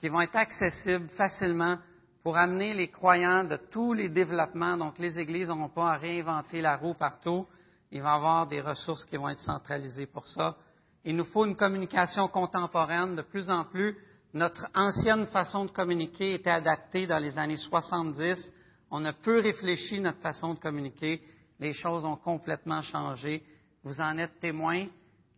[0.00, 1.78] qui vont être accessibles facilement
[2.22, 4.76] pour amener les croyants de tous les développements.
[4.76, 7.46] Donc, les églises n'auront pas à réinventer la roue partout.
[7.90, 10.56] Il va y avoir des ressources qui vont être centralisées pour ça.
[11.04, 13.96] Il nous faut une communication contemporaine de plus en plus.
[14.34, 18.52] Notre ancienne façon de communiquer était adaptée dans les années 70
[18.90, 21.22] on a peu réfléchi notre façon de communiquer.
[21.58, 23.42] Les choses ont complètement changé.
[23.84, 24.86] Vous en êtes témoin.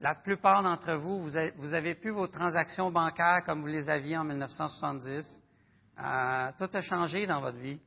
[0.00, 4.24] La plupart d'entre vous, vous avez, plus vos transactions bancaires comme vous les aviez en
[4.24, 5.42] 1970.
[6.00, 7.78] Euh, tout a changé dans votre vie.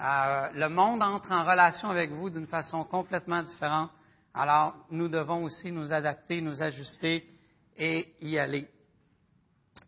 [0.00, 3.90] Euh, le monde entre en relation avec vous d'une façon complètement différente.
[4.32, 7.24] Alors, nous devons aussi nous adapter, nous ajuster
[7.76, 8.66] et y aller.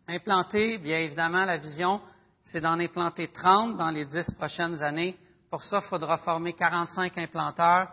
[0.07, 2.01] Implanter, bien évidemment, la vision,
[2.43, 5.17] c'est d'en implanter 30 dans les 10 prochaines années.
[5.53, 7.87] Pour ça, il faudra former 45 implanteurs.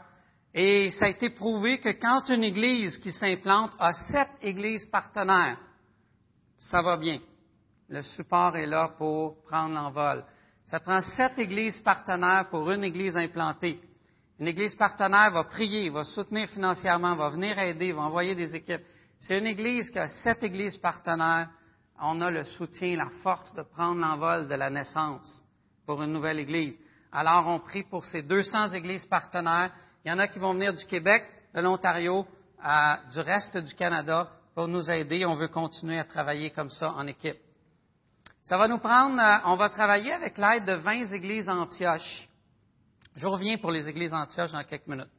[0.54, 5.58] Et ça a été prouvé que quand une église qui s'implante a sept églises partenaires,
[6.56, 7.20] ça va bien.
[7.90, 10.24] Le support est là pour prendre l'envol.
[10.64, 13.78] Ça prend sept églises partenaires pour une église implantée.
[14.38, 18.86] Une église partenaire va prier, va soutenir financièrement, va venir aider, va envoyer des équipes.
[19.18, 21.50] C'est une église qui a sept églises partenaires
[22.02, 25.44] on a le soutien, la force de prendre l'envol de la naissance
[25.84, 26.78] pour une nouvelle Église.
[27.12, 29.72] Alors, on prie pour ces 200 églises partenaires.
[30.04, 32.26] Il y en a qui vont venir du Québec, de l'Ontario,
[33.12, 35.24] du reste du Canada, pour nous aider.
[35.24, 37.38] On veut continuer à travailler comme ça en équipe.
[38.42, 42.28] Ça va nous prendre, euh, on va travailler avec l'aide de 20 églises Antioche.
[43.14, 45.10] Je reviens pour les églises Antioche dans quelques minutes.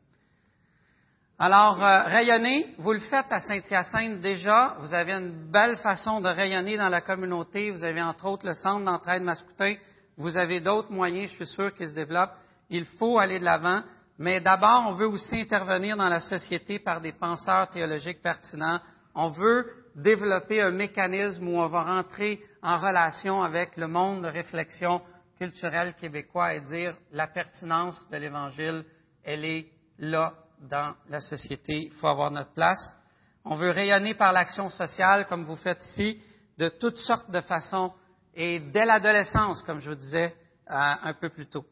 [1.37, 4.75] Alors, euh, rayonner, vous le faites à Saint-Hyacinthe déjà.
[4.79, 7.71] Vous avez une belle façon de rayonner dans la communauté.
[7.71, 9.75] Vous avez entre autres le centre d'entraide masculin.
[10.21, 12.35] Vous avez d'autres moyens, je suis sûr, qui se développent.
[12.69, 13.81] Il faut aller de l'avant.
[14.19, 18.79] Mais d'abord, on veut aussi intervenir dans la société par des penseurs théologiques pertinents.
[19.15, 24.27] On veut développer un mécanisme où on va rentrer en relation avec le monde de
[24.27, 25.01] réflexion
[25.39, 28.85] culturelle québécois et dire la pertinence de l'Évangile,
[29.23, 29.65] elle est
[29.97, 30.33] là
[30.69, 31.85] dans la société.
[31.85, 32.95] Il faut avoir notre place.
[33.43, 36.21] On veut rayonner par l'action sociale, comme vous faites ici,
[36.59, 37.91] de toutes sortes de façons
[38.33, 40.35] et dès l'adolescence, comme je vous disais
[40.69, 41.65] euh, un peu plus tôt.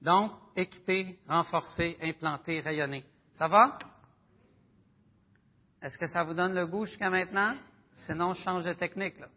[0.00, 3.04] Donc, équiper, renforcer, implanter, rayonner.
[3.32, 3.78] Ça va?
[5.82, 7.56] Est-ce que ça vous donne le goût jusqu'à maintenant?
[8.06, 9.18] Sinon, je change de technique.
[9.18, 9.28] Là.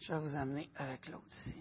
[0.00, 1.54] Je vais vous amener avec l'autre ici.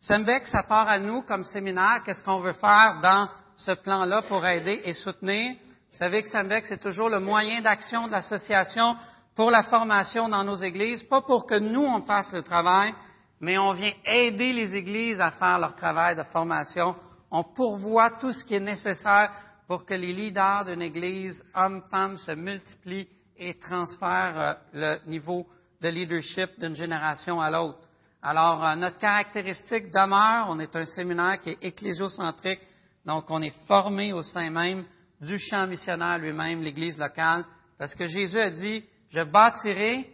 [0.00, 2.02] Sembec, ça part à nous comme séminaire.
[2.04, 3.28] Qu'est-ce qu'on veut faire dans
[3.60, 5.54] ce plan-là pour aider et soutenir?
[5.90, 8.96] Vous savez que Sembec, c'est toujours le moyen d'action de l'association
[9.34, 12.94] pour la formation dans nos églises, pas pour que nous, on fasse le travail,
[13.40, 16.94] mais on vient aider les églises à faire leur travail de formation.
[17.30, 19.30] On pourvoit tout ce qui est nécessaire
[19.66, 25.46] pour que les leaders d'une église, hommes, femmes, se multiplient et transfèrent euh, le niveau
[25.80, 27.78] de leadership d'une génération à l'autre.
[28.22, 32.60] Alors, euh, notre caractéristique demeure, on est un séminaire qui est ecclésiocentrique,
[33.04, 34.84] donc on est formé au sein même
[35.20, 37.44] du champ missionnaire lui-même, l'Église locale,
[37.78, 40.10] parce que Jésus a dit, je bâtirai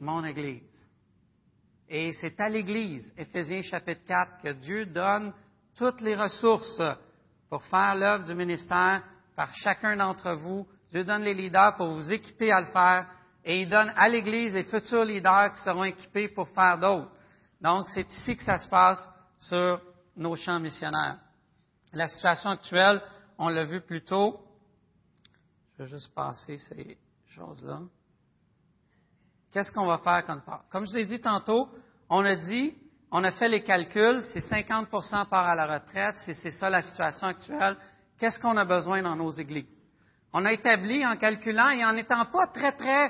[0.00, 0.62] mon Église.
[1.88, 5.32] Et c'est à l'Église, Éphésiens chapitre 4, que Dieu donne
[5.76, 6.82] toutes les ressources
[7.48, 9.02] pour faire l'œuvre du ministère
[9.36, 10.66] par chacun d'entre vous.
[10.90, 13.06] Dieu donne les leaders pour vous équiper à le faire
[13.44, 17.10] et il donne à l'Église les futurs leaders qui seront équipés pour faire d'autres.
[17.60, 19.80] Donc, c'est ici que ça se passe sur
[20.16, 21.18] nos champs missionnaires.
[21.92, 23.00] La situation actuelle,
[23.38, 24.40] on l'a vu plus tôt.
[25.78, 27.80] Je vais juste passer ces choses-là.
[29.52, 30.64] Qu'est-ce qu'on va faire quand part?
[30.70, 31.68] Comme je vous ai dit tantôt,
[32.08, 32.74] on a dit,
[33.10, 37.28] on a fait les calculs, c'est 50% part à la retraite, c'est ça la situation
[37.28, 37.76] actuelle.
[38.18, 39.66] Qu'est-ce qu'on a besoin dans nos églises?
[40.32, 43.08] On a établi en calculant et en étant pas très, très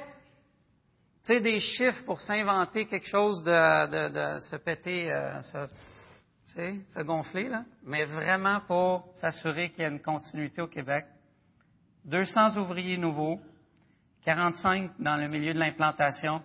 [1.26, 5.40] tu sais, des chiffres pour s'inventer quelque chose de, de, se péter, euh,
[6.56, 11.04] sais, se gonfler, là, mais vraiment pour s'assurer qu'il y a une continuité au Québec.
[12.06, 13.40] 200 ouvriers nouveaux,
[14.24, 16.42] 45 dans le milieu de l'implantation,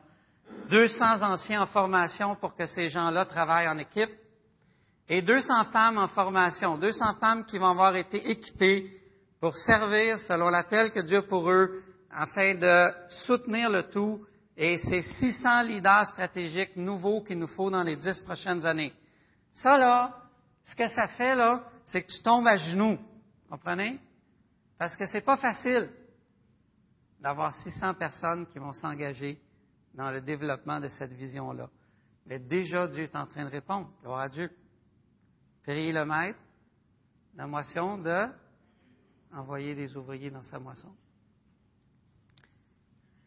[0.69, 4.11] 200 anciens en formation pour que ces gens-là travaillent en équipe,
[5.09, 8.89] et 200 femmes en formation, 200 femmes qui vont avoir été équipées
[9.39, 12.91] pour servir selon l'appel que Dieu a pour eux, afin de
[13.25, 14.25] soutenir le tout
[14.57, 18.93] et c'est 600 leaders stratégiques nouveaux qu'il nous faut dans les dix prochaines années.
[19.53, 20.17] Ça, là,
[20.65, 22.97] ce que ça fait, là, c'est que tu tombes à genoux.
[23.49, 23.99] Comprenez?
[24.77, 25.89] Parce que c'est pas facile
[27.19, 29.39] d'avoir 600 personnes qui vont s'engager
[29.93, 31.69] dans le développement de cette vision-là.
[32.25, 33.89] Mais déjà, Dieu est en train de répondre.
[34.01, 34.49] Gloire à Dieu.
[35.63, 36.39] Priez le maître,
[37.35, 38.27] la moisson de
[39.33, 40.89] envoyer des ouvriers dans sa moisson.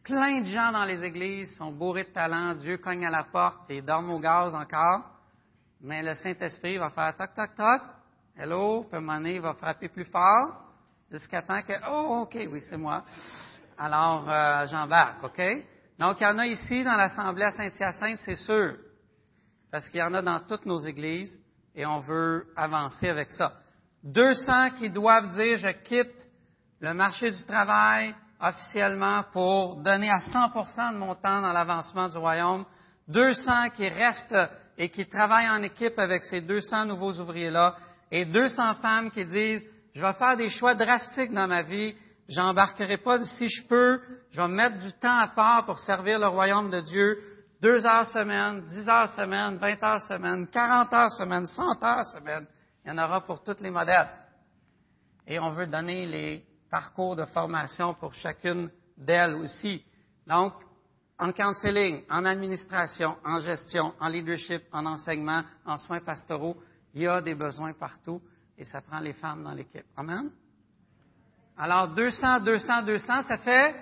[0.03, 3.69] Plein de gens dans les églises sont bourrés de talent, Dieu cogne à la porte
[3.71, 5.03] et dorment au gaz encore,
[5.85, 7.81] mais le Saint-Esprit va faire toc, toc, toc,
[8.35, 8.99] hello, puis
[9.35, 10.63] il va frapper plus fort,
[11.11, 13.03] jusqu'à temps que, oh, OK, oui, c'est moi.
[13.77, 15.41] Alors, euh, j'embarque, OK?
[15.99, 18.77] Donc, il y en a ici dans l'Assemblée à Saint-Hyacinthe, c'est sûr,
[19.71, 21.39] parce qu'il y en a dans toutes nos églises,
[21.75, 23.53] et on veut avancer avec ça.
[24.03, 26.27] 200 qui doivent dire, je quitte
[26.79, 32.17] le marché du travail, officiellement pour donner à 100% de mon temps dans l'avancement du
[32.17, 32.65] royaume,
[33.07, 34.35] 200 qui restent
[34.77, 37.75] et qui travaillent en équipe avec ces 200 nouveaux ouvriers-là,
[38.11, 41.95] et 200 femmes qui disent, je vais faire des choix drastiques dans ma vie,
[42.27, 46.27] j'embarquerai pas si je peux, je vais mettre du temps à part pour servir le
[46.27, 47.17] royaume de Dieu,
[47.61, 52.45] deux heures semaine, dix heures semaine, vingt heures semaine, quarante heures semaine, cent heures semaine.
[52.83, 54.09] Il y en aura pour tous les modèles.
[55.25, 59.83] Et on veut donner les parcours de formation pour chacune d'elles aussi.
[60.27, 60.53] Donc,
[61.17, 66.57] en counseling, en administration, en gestion, en leadership, en enseignement, en soins pastoraux,
[66.93, 68.21] il y a des besoins partout
[68.57, 69.85] et ça prend les femmes dans l'équipe.
[69.95, 70.29] Amen?
[71.57, 73.75] Alors, 200, 200, 200, ça fait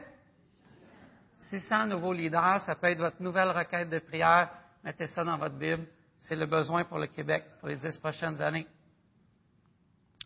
[1.49, 2.61] 600 nouveaux leaders.
[2.61, 4.49] Ça peut être votre nouvelle requête de prière.
[4.83, 5.85] Mettez ça dans votre Bible.
[6.19, 8.67] c'est le besoin pour le Québec pour les dix prochaines années.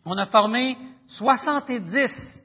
[0.04, 2.42] On a formé 70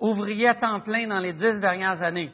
[0.00, 2.32] ouvriers à temps plein dans les dix dernières années.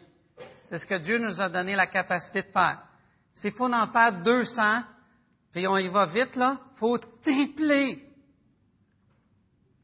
[0.74, 2.84] C'est ce que Dieu nous a donné la capacité de faire.
[3.32, 4.82] S'il faut en faire 200,
[5.52, 8.12] puis on y va vite, là, faut tripler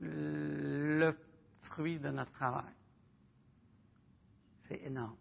[0.01, 1.17] le
[1.61, 2.75] fruit de notre travail.
[4.63, 5.15] C'est énorme.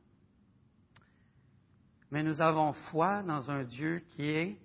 [2.10, 4.60] Mais nous avons foi dans un Dieu qui est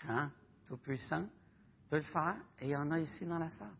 [0.00, 0.30] grand,
[0.68, 1.26] tout-puissant,
[1.90, 3.76] peut le faire, et il y en a ici dans la salle.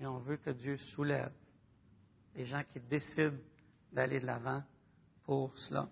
[0.00, 1.34] Et on veut que Dieu soulève
[2.34, 3.36] les gens qui décident
[3.92, 4.62] d'aller de l'avant
[5.26, 5.86] pour cela.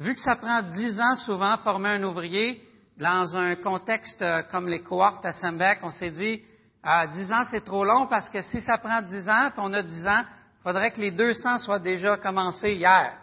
[0.00, 2.60] Vu que ça prend dix ans souvent former un ouvrier,
[2.98, 6.42] dans un contexte euh, comme les cohortes à Sembec, on s'est dit,
[6.82, 9.72] à 10 ans, c'est trop long parce que si ça prend 10 ans, puis on
[9.72, 13.16] a 10 ans, il faudrait que les 200 soient déjà commencés hier.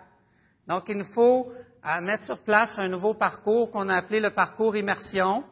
[0.67, 1.51] Donc, il nous faut
[1.85, 5.43] euh, mettre sur place un nouveau parcours qu'on a appelé le parcours immersion,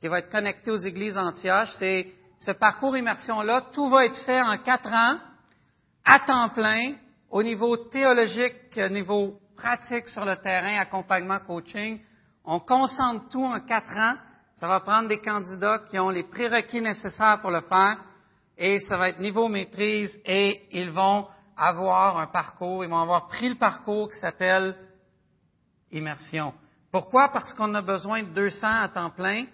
[0.00, 1.70] qui va être connecté aux églises Antioche.
[1.78, 5.18] C'est ce parcours immersion-là, tout va être fait en quatre ans,
[6.04, 6.94] à temps plein,
[7.32, 11.98] au niveau théologique, au niveau pratique sur le terrain, accompagnement, coaching.
[12.44, 14.14] On concentre tout en quatre ans
[14.62, 17.98] ça va prendre des candidats qui ont les prérequis nécessaires pour le faire
[18.56, 23.26] et ça va être niveau maîtrise et ils vont avoir un parcours, ils vont avoir
[23.26, 24.76] pris le parcours qui s'appelle
[25.90, 26.54] immersion.
[26.92, 27.30] Pourquoi?
[27.30, 29.46] Parce qu'on a besoin de 200 à temps plein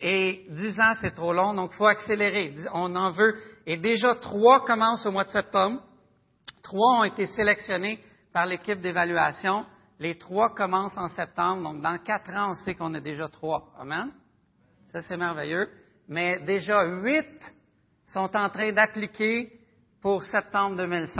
[0.00, 2.54] et 10 ans, c'est trop long, donc il faut accélérer.
[2.72, 3.34] On en veut.
[3.66, 5.82] Et déjà, trois commencent au mois de septembre.
[6.70, 7.98] Trois ont été sélectionnés
[8.32, 9.66] par l'équipe d'évaluation.
[9.98, 13.72] Les trois commencent en septembre, donc dans quatre ans, on sait qu'on a déjà trois.
[13.76, 14.12] Amen?
[14.92, 15.68] Ça, c'est merveilleux.
[16.06, 17.26] Mais déjà huit
[18.06, 19.50] sont en train d'appliquer
[20.00, 21.18] pour septembre 2016.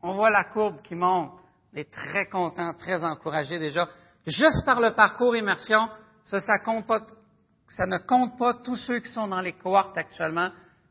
[0.00, 1.32] On voit la courbe qui monte.
[1.74, 3.88] On est très content, très encouragé déjà.
[4.28, 5.88] Juste par le parcours immersion,
[6.22, 10.50] ça, ça, ne compte pas tous ceux qui sont dans les cohortes actuellement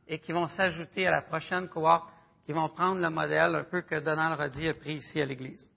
[0.09, 2.10] et qui vont s'ajouter à la prochaine cohorte,
[2.45, 5.69] qui vont prendre le modèle un peu que Donald Roddy a pris ici à l'Église.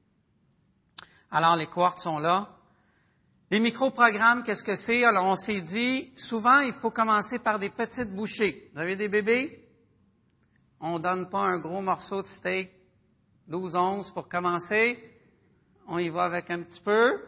[1.31, 2.49] Alors, les cohortes sont là.
[3.51, 5.05] Les micro-programmes, qu'est-ce que c'est?
[5.05, 8.71] Alors, on s'est dit, souvent, il faut commencer par des petites bouchées.
[8.73, 9.61] Vous avez des bébés?
[10.81, 12.71] On ne donne pas un gros morceau de steak
[13.51, 14.99] 12-11 pour commencer.
[15.87, 17.21] On y va avec un petit peu.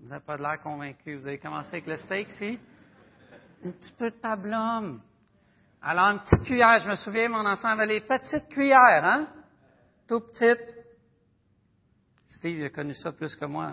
[0.00, 1.16] Vous n'avez pas de l'air convaincu.
[1.16, 2.58] Vous avez commencé avec le steak, si?
[3.64, 5.00] Un petit peu de pablum.
[5.80, 6.80] Alors, une petite cuillère.
[6.80, 9.28] Je me souviens, mon enfant avait les petites cuillères, hein?
[10.08, 10.74] Tout petites.
[12.26, 13.72] Steve a connu ça plus que moi.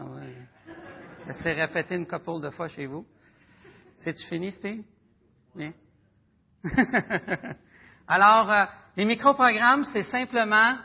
[1.25, 3.05] Ça s'est répété une couple de fois chez vous.
[3.97, 4.83] C'est-tu fini, Steve?
[5.55, 5.73] Bien.
[8.07, 8.65] Alors, euh,
[8.97, 10.75] les micro-programmes, c'est simplement,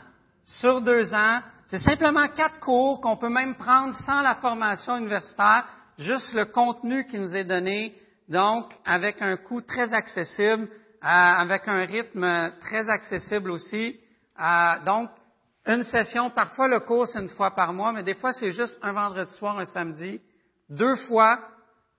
[0.45, 5.67] sur deux ans, c'est simplement quatre cours qu'on peut même prendre sans la formation universitaire,
[5.99, 7.95] juste le contenu qui nous est donné,
[8.27, 10.67] donc avec un coût très accessible,
[11.01, 13.99] avec un rythme très accessible aussi.
[14.39, 15.09] Euh, donc,
[15.65, 18.79] une session, parfois le cours c'est une fois par mois, mais des fois c'est juste
[18.81, 20.19] un vendredi soir, un samedi,
[20.69, 21.39] deux fois,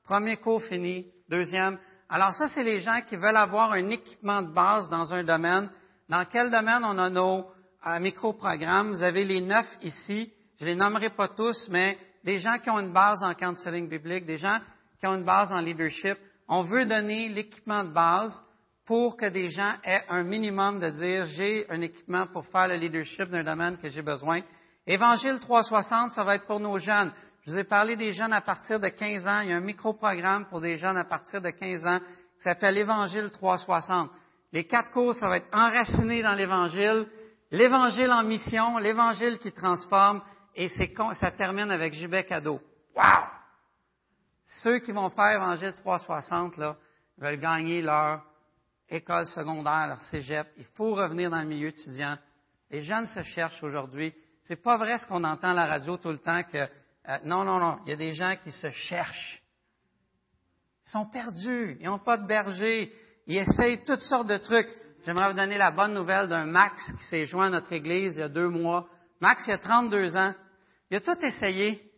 [0.05, 1.79] premier cours fini, deuxième.
[2.09, 5.71] Alors ça, c'est les gens qui veulent avoir un équipement de base dans un domaine.
[6.09, 7.47] Dans quel domaine on a nos
[7.87, 8.91] euh, micro-programmes?
[8.91, 10.31] Vous avez les neuf ici.
[10.61, 14.27] Je les nommerai pas tous, mais des gens qui ont une base en counseling biblique,
[14.27, 14.59] des gens
[15.01, 16.19] qui ont une base en leadership.
[16.49, 18.43] On veut donner l'équipement de base
[18.87, 22.77] pour que des gens aient un minimum de dire j'ai un équipement pour faire le
[22.77, 24.41] leadership d'un domaine que j'ai besoin.
[24.87, 27.13] Évangile 360, ça va être pour nos jeunes.
[27.45, 29.41] Je vous ai parlé des jeunes à partir de 15 ans.
[29.41, 32.01] Il y a un micro-programme pour des jeunes à partir de 15 ans
[32.37, 34.11] qui s'appelle Évangile 360.
[34.53, 37.07] Les quatre cours, ça va être enraciné dans l'Évangile,
[37.51, 40.21] l'Évangile en mission, l'Évangile qui transforme,
[40.55, 42.61] et ça termine avec Gibet cadeau.
[42.95, 43.25] Wow!
[44.63, 46.77] Ceux qui vont faire Évangile 360, là,
[47.17, 48.23] veulent gagner leur
[48.93, 50.49] école secondaire, cégep.
[50.59, 52.17] Il faut revenir dans le milieu étudiant.
[52.71, 54.15] Les jeunes se cherchent aujourd'hui.
[54.43, 57.45] C'est pas vrai ce qu'on entend à la radio tout le temps que euh, non,
[57.45, 57.79] non, non.
[57.85, 59.43] Il y a des gens qui se cherchent.
[60.87, 61.77] Ils sont perdus.
[61.81, 62.93] Ils n'ont pas de berger.
[63.27, 64.69] Ils essayent toutes sortes de trucs.
[65.05, 68.21] J'aimerais vous donner la bonne nouvelle d'un Max qui s'est joint à notre église il
[68.21, 68.89] y a deux mois.
[69.21, 70.35] Max, il a 32 ans.
[70.91, 71.91] Il a tout essayé.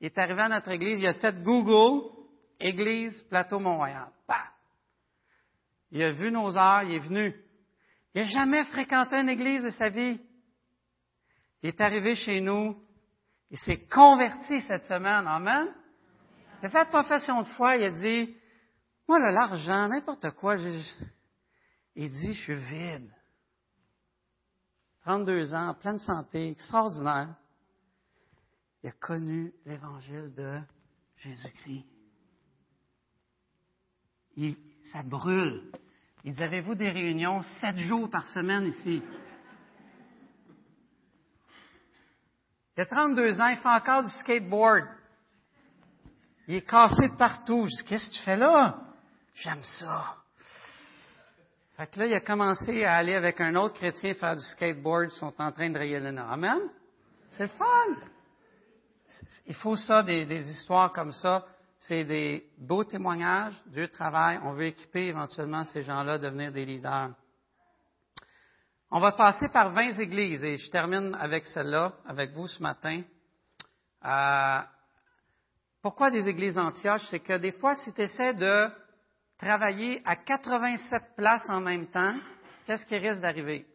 [0.00, 1.00] Il est arrivé à notre église.
[1.00, 2.08] Il a fait Google,
[2.60, 4.08] Église, Plateau Mont-Royal.
[5.94, 7.32] Il a vu nos heures, il est venu.
[8.14, 10.20] Il n'a jamais fréquenté une église de sa vie.
[11.62, 12.76] Il est arrivé chez nous.
[13.52, 15.24] Il s'est converti cette semaine.
[15.28, 15.68] Amen.
[16.60, 17.76] Il a fait profession de foi.
[17.76, 18.36] Il a dit,
[19.06, 23.12] moi, l'argent, n'importe quoi, il dit, je suis vide.
[25.02, 27.36] 32 ans, pleine santé, extraordinaire.
[28.82, 30.58] Il a connu l'évangile de
[31.18, 31.86] Jésus-Christ.
[34.90, 35.70] ça brûle.
[36.24, 39.02] Ils avez-vous des réunions sept jours par semaine ici?
[42.76, 44.86] Il a 32 ans, il fait encore du skateboard.
[46.48, 47.66] Il est cassé de partout.
[47.66, 48.78] Je dis, qu'est-ce que tu fais là?
[49.34, 50.16] J'aime ça.
[51.76, 55.10] Fait que là, il a commencé à aller avec un autre chrétien faire du skateboard.
[55.12, 56.58] Ils sont en train de rayer le Amen.
[57.30, 57.96] C'est fun.
[59.46, 61.44] Il faut ça, des histoires comme ça.
[61.80, 63.54] C'est des beaux témoignages.
[63.66, 64.38] Dieu travaille.
[64.42, 67.10] On veut équiper éventuellement ces gens-là devenir des leaders.
[68.90, 73.02] On va passer par 20 églises et je termine avec celle-là, avec vous ce matin.
[74.04, 74.60] Euh,
[75.82, 77.02] pourquoi des églises Antioche?
[77.10, 78.70] C'est que des fois, si tu essaies de
[79.36, 82.14] travailler à 87 places en même temps,
[82.66, 83.66] qu'est-ce qui risque d'arriver?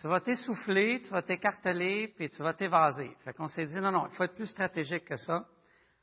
[0.00, 3.16] Tu vas t'essouffler, tu vas t'écarteler, puis tu vas t'évaser.
[3.24, 5.46] Fait qu'on s'est dit, non, non, il faut être plus stratégique que ça.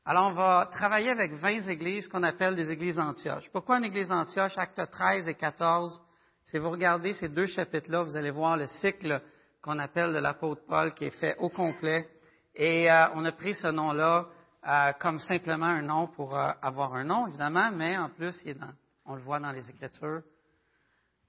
[0.07, 3.49] Alors, on va travailler avec 20 églises qu'on appelle des églises Antioche.
[3.51, 4.55] Pourquoi une église Antioche?
[4.55, 5.99] Acte 13 et 14
[6.43, 9.19] si vous regardez ces deux chapitres-là, vous allez voir le cycle
[9.63, 12.07] qu'on appelle de l'apôtre Paul qui est fait au complet.
[12.53, 14.27] Et euh, on a pris ce nom-là
[14.67, 18.51] euh, comme simplement un nom pour euh, avoir un nom, évidemment, mais en plus, il
[18.51, 18.69] est dans,
[19.07, 20.21] on le voit dans les Écritures.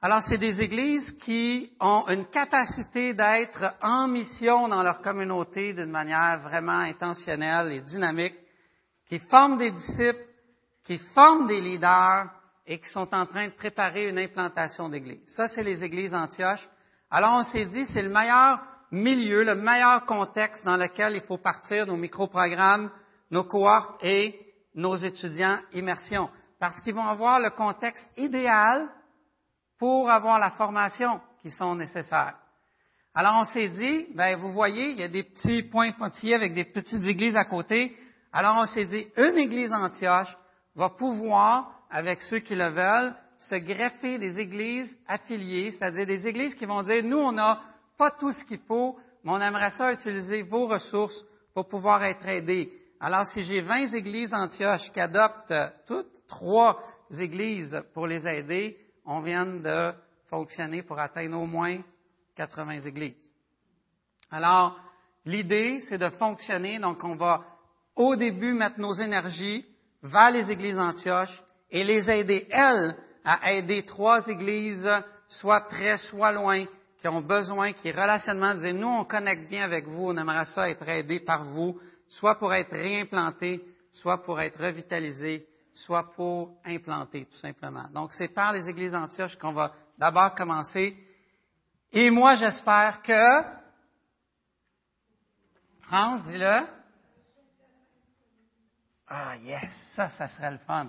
[0.03, 5.91] Alors, c'est des églises qui ont une capacité d'être en mission dans leur communauté d'une
[5.91, 8.37] manière vraiment intentionnelle et dynamique,
[9.09, 10.25] qui forment des disciples,
[10.85, 12.31] qui forment des leaders,
[12.67, 15.23] et qui sont en train de préparer une implantation d'église.
[15.27, 16.69] Ça, c'est les églises Antioche.
[17.11, 21.39] Alors, on s'est dit, c'est le meilleur milieu, le meilleur contexte dans lequel il faut
[21.39, 22.91] partir nos micro-programmes,
[23.31, 24.39] nos cohortes et
[24.75, 26.29] nos étudiants immersion.
[26.59, 28.89] Parce qu'ils vont avoir le contexte idéal
[29.79, 32.35] pour avoir la formation qui sont nécessaires.
[33.15, 36.53] Alors, on s'est dit, ben, vous voyez, il y a des petits points pointillés avec
[36.53, 37.97] des petites églises à côté.
[38.39, 40.37] Alors, on s'est dit, une église Antioche
[40.75, 46.55] va pouvoir avec ceux qui le veulent, se greffer des églises affiliées, c'est-à-dire des églises
[46.55, 47.63] qui vont dire, nous, on n'a
[47.97, 51.25] pas tout ce qu'il faut, mais on aimerait ça utiliser vos ressources
[51.55, 52.71] pour pouvoir être aidés.
[53.01, 55.55] Alors, si j'ai 20 églises Antioche qui adoptent
[55.87, 56.79] toutes trois
[57.19, 58.77] églises pour les aider,
[59.07, 59.95] on vient de
[60.29, 61.79] fonctionner pour atteindre au moins
[62.35, 63.33] 80 églises.
[64.31, 64.79] Alors,
[65.25, 67.43] l'idée, c'est de fonctionner, donc on va
[67.97, 69.65] au début mettre nos énergies
[70.03, 72.95] vers les églises Antioche et les aider, elles,
[73.25, 74.89] à aider trois églises,
[75.29, 76.65] soit près, soit loin,
[77.01, 80.69] qui ont besoin, qui relationnement disaient, nous, on connecte bien avec vous, on aimerait ça
[80.69, 81.79] être aidé par vous,
[82.09, 87.89] soit pour être réimplanté, soit pour être revitalisé, soit pour implanter, tout simplement.
[87.93, 90.97] Donc, c'est par les églises Antioche qu'on va d'abord commencer.
[91.93, 93.43] Et moi, j'espère que,
[95.83, 96.77] France, dis-le.
[99.09, 100.89] Ah, yes, ça, ça serait le fun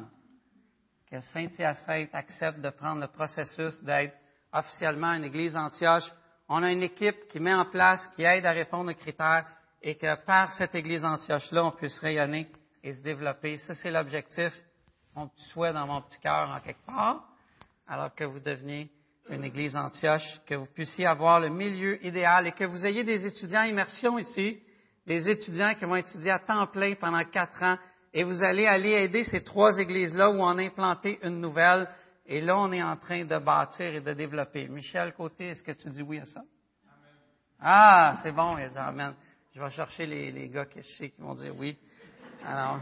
[1.09, 4.15] que Saint-Hyacinthe accepte de prendre le processus d'être
[4.51, 6.11] officiellement une église Antioche.
[6.49, 9.45] On a une équipe qui met en place, qui aide à répondre aux critères
[9.81, 12.51] et que par cette église Antioche-là, on puisse rayonner
[12.83, 13.57] et se développer.
[13.57, 14.51] Ça, c'est l'objectif,
[15.15, 17.23] mon petit souhait dans mon petit cœur en quelque part,
[17.87, 18.89] alors que vous deveniez
[19.29, 23.25] une église Antioche, que vous puissiez avoir le milieu idéal et que vous ayez des
[23.25, 24.59] étudiants immersion ici,
[25.05, 27.77] des étudiants qui vont étudier à temps plein pendant quatre ans
[28.13, 31.87] et vous allez aller aider ces trois églises-là où on a implanté une nouvelle.
[32.25, 34.67] Et là, on est en train de bâtir et de développer.
[34.67, 36.41] Michel Côté, est-ce que tu dis oui à ça?
[36.41, 37.15] Amen.
[37.59, 39.13] Ah, c'est bon, il dit Amen.
[39.53, 41.77] Je vais chercher les, gars que je sais qui vont dire oui.
[42.45, 42.79] Alors,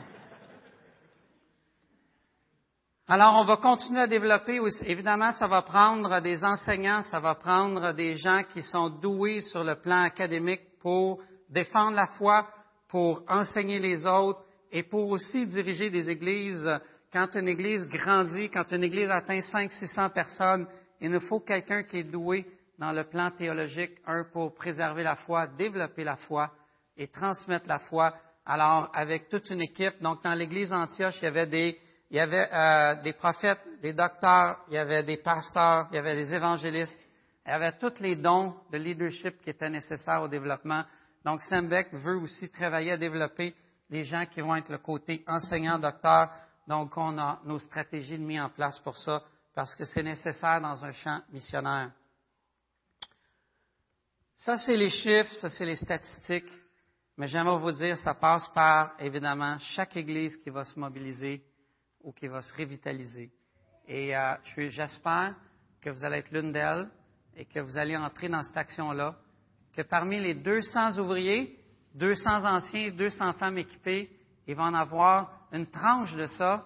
[3.07, 4.59] alors, on va continuer à développer.
[4.82, 9.63] Évidemment, ça va prendre des enseignants, ça va prendre des gens qui sont doués sur
[9.63, 12.47] le plan académique pour défendre la foi,
[12.89, 14.41] pour enseigner les autres,
[14.76, 16.69] et pour aussi diriger des églises.
[17.13, 20.67] Quand une église grandit, quand une église atteint 500-600 personnes,
[20.99, 22.45] il nous faut quelqu'un qui est doué
[22.78, 26.51] dans le plan théologique, un pour préserver la foi, développer la foi
[26.97, 28.13] et transmettre la foi.
[28.45, 31.80] Alors, avec toute une équipe, donc dans l'église Antioche, il y avait des,
[32.11, 35.99] il y avait euh, des prophètes, des docteurs, il y avait des pasteurs, il y
[35.99, 36.99] avait des évangélistes,
[37.45, 40.84] il y avait tous les dons de leadership qui étaient nécessaires au développement.
[41.23, 43.55] Donc, Sembec veut aussi travailler à développer
[43.89, 46.31] les gens qui vont être le côté enseignant-docteur.
[46.67, 49.23] Donc, on a nos stratégies de mise en place pour ça,
[49.53, 51.91] parce que c'est nécessaire dans un champ missionnaire.
[54.38, 56.51] Ça, c'est les chiffres, ça, c'est les statistiques.
[57.17, 61.41] Mais j'aimerais vous dire, ça passe par, évidemment, chaque Église qui va se mobiliser
[62.01, 63.31] ou qui va se revitaliser.
[63.88, 65.36] Et euh, j'espère
[65.81, 66.89] que vous allez être l'une d'elles
[67.38, 69.15] et que vous allez entrer dans cette action-là,
[69.73, 71.57] que parmi les 200 ouvriers,
[71.95, 74.09] 200 anciens, 200 femmes équipées,
[74.47, 76.65] il va en avoir une tranche de ça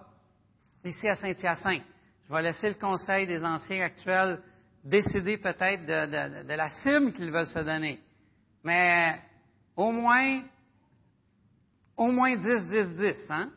[0.84, 1.82] ici à Saint-Hyacinthe.
[2.28, 4.42] Je vais laisser le conseil des anciens actuels
[4.84, 8.00] décider peut-être de, la cible qu'ils veulent se donner.
[8.64, 9.20] Mais
[9.76, 10.42] au moins,
[11.96, 13.50] au moins 10, 10, 10, hein?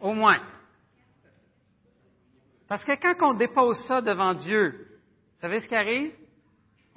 [0.00, 0.40] Au moins.
[2.68, 6.12] Parce que quand on dépose ça devant Dieu, vous savez ce qui arrive?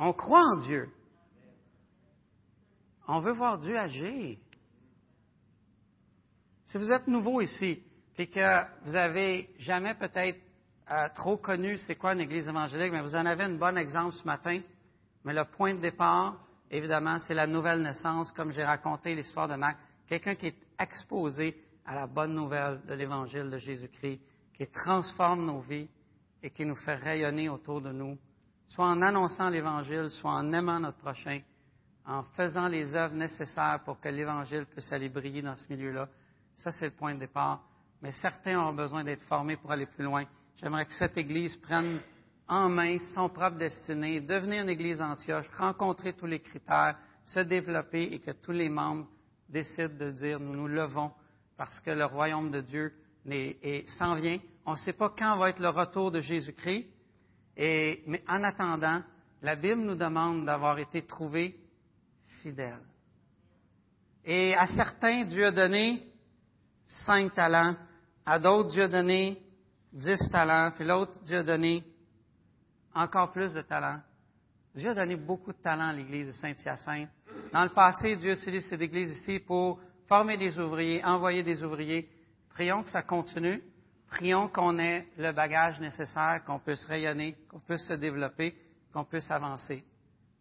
[0.03, 0.89] On croit en Dieu.
[3.07, 4.37] On veut voir Dieu agir.
[6.65, 7.83] Si vous êtes nouveau ici,
[8.17, 10.39] et que vous avez jamais peut-être
[10.91, 14.13] euh, trop connu c'est quoi une église évangélique, mais vous en avez un bon exemple
[14.13, 14.59] ce matin.
[15.23, 16.35] Mais le point de départ,
[16.69, 19.77] évidemment, c'est la nouvelle naissance, comme j'ai raconté l'histoire de Marc.
[20.07, 24.19] Quelqu'un qui est exposé à la bonne nouvelle de l'évangile de Jésus-Christ,
[24.55, 25.89] qui transforme nos vies
[26.43, 28.17] et qui nous fait rayonner autour de nous,
[28.71, 31.41] soit en annonçant l'évangile, soit en aimant notre prochain,
[32.05, 36.07] en faisant les œuvres nécessaires pour que l'évangile puisse aller briller dans ce milieu-là.
[36.55, 37.61] Ça, c'est le point de départ.
[38.01, 40.23] Mais certains ont besoin d'être formés pour aller plus loin.
[40.55, 41.99] J'aimerais que cette Église prenne
[42.47, 48.03] en main son propre destinée, devenir une Église Antioche, rencontrer tous les critères, se développer
[48.03, 49.07] et que tous les membres
[49.49, 51.11] décident de dire nous nous levons
[51.57, 52.93] parce que le royaume de Dieu
[53.97, 54.39] s'en vient.
[54.65, 56.87] On ne sait pas quand va être le retour de Jésus-Christ,
[57.57, 59.01] mais en attendant,
[59.41, 61.55] la Bible nous demande d'avoir été trouvés
[62.41, 62.83] fidèles.
[64.23, 66.03] Et à certains, Dieu a donné
[66.85, 67.75] cinq talents,
[68.25, 69.41] à d'autres, Dieu a donné
[69.91, 71.83] dix talents, puis l'autre, Dieu a donné
[72.93, 73.99] encore plus de talents.
[74.75, 77.09] Dieu a donné beaucoup de talents à l'Église de Saint-Hyacinthe.
[77.51, 81.63] Dans le passé, Dieu a utilisé cette Église ici pour former des ouvriers, envoyer des
[81.63, 82.09] ouvriers.
[82.49, 83.61] Prions que ça continue.
[84.11, 88.53] Prions qu'on ait le bagage nécessaire, qu'on puisse rayonner, qu'on puisse se développer,
[88.91, 89.83] qu'on puisse avancer.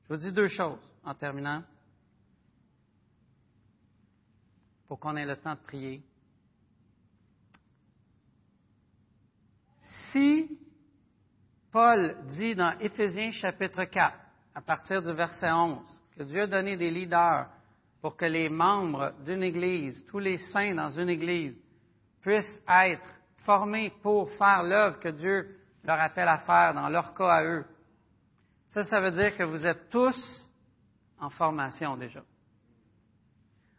[0.03, 1.63] Je vous dis deux choses en terminant,
[4.89, 6.03] pour qu'on ait le temps de prier.
[10.11, 10.59] Si
[11.71, 14.19] Paul dit dans Éphésiens chapitre 4,
[14.57, 15.79] à partir du verset 11,
[16.17, 17.49] que Dieu a donné des leaders
[18.01, 21.57] pour que les membres d'une Église, tous les saints dans une Église,
[22.21, 27.31] puissent être formés pour faire l'œuvre que Dieu leur appelle à faire dans leur cas
[27.31, 27.65] à eux.
[28.69, 30.47] Ça, ça veut dire que vous êtes tous
[31.19, 32.23] en formation déjà.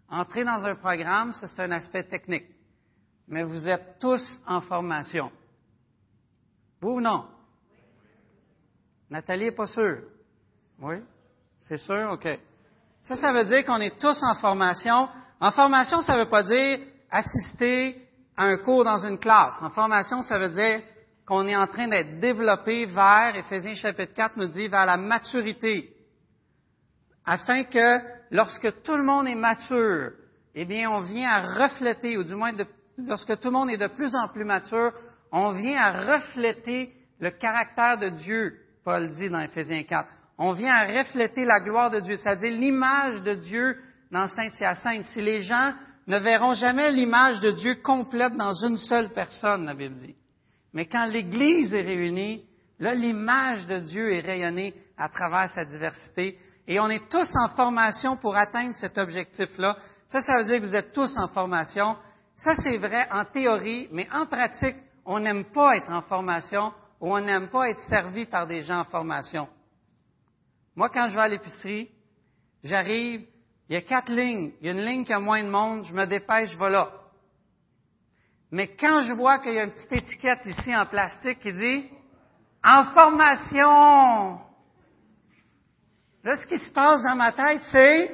[0.10, 2.48] Entrer dans un programme, ça c'est un aspect technique,
[3.28, 5.32] mais vous êtes tous en formation.
[6.82, 7.28] Vous ou non?
[9.10, 10.04] Nathalie n'est pas sûre.
[10.80, 10.96] Oui?
[11.62, 12.12] C'est sûr?
[12.12, 12.28] OK.
[13.04, 15.08] Ça, ça veut dire qu'on est tous en formation.
[15.40, 18.08] En formation, ça ne veut pas dire assister
[18.44, 19.62] un cours dans une classe.
[19.62, 20.82] En formation, ça veut dire
[21.26, 25.94] qu'on est en train d'être développé vers, Éphésiens chapitre 4 nous dit, vers la maturité.
[27.26, 28.00] Afin que
[28.32, 30.12] lorsque tout le monde est mature,
[30.56, 32.52] eh bien, on vient à refléter, ou du moins
[32.98, 34.92] lorsque tout le monde est de plus en plus mature,
[35.32, 40.10] on vient à refléter le caractère de Dieu, Paul dit dans Ephésiens 4.
[40.38, 43.78] On vient à refléter la gloire de Dieu, c'est-à-dire l'image de Dieu
[44.12, 45.06] dans Saint-Hyacinthe.
[45.06, 45.74] Si les gens
[46.08, 50.16] ne verront jamais l'image de Dieu complète dans une seule personne, la Bible dit.
[50.74, 52.44] Mais quand l'Église est réunie,
[52.80, 56.38] là, l'image de Dieu est rayonnée à travers sa diversité.
[56.68, 59.78] Et on est tous en formation pour atteindre cet objectif-là.
[60.08, 61.96] Ça, ça veut dire que vous êtes tous en formation.
[62.36, 64.76] Ça, c'est vrai en théorie, mais en pratique,
[65.06, 68.80] on n'aime pas être en formation ou on n'aime pas être servi par des gens
[68.80, 69.48] en formation.
[70.76, 71.90] Moi, quand je vais à l'épicerie,
[72.64, 73.26] j'arrive,
[73.72, 75.86] il y a quatre lignes, il y a une ligne qui a moins de monde,
[75.86, 76.92] je me dépêche, je vais là.
[78.52, 81.90] Mais quand je vois qu'il y a une petite étiquette ici en plastique qui dit
[82.62, 84.42] en formation,
[86.22, 88.12] là, ce qui se passe dans ma tête, c'est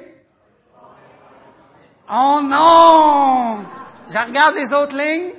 [2.08, 3.66] Oh non!
[4.10, 5.32] Je regarde les autres lignes,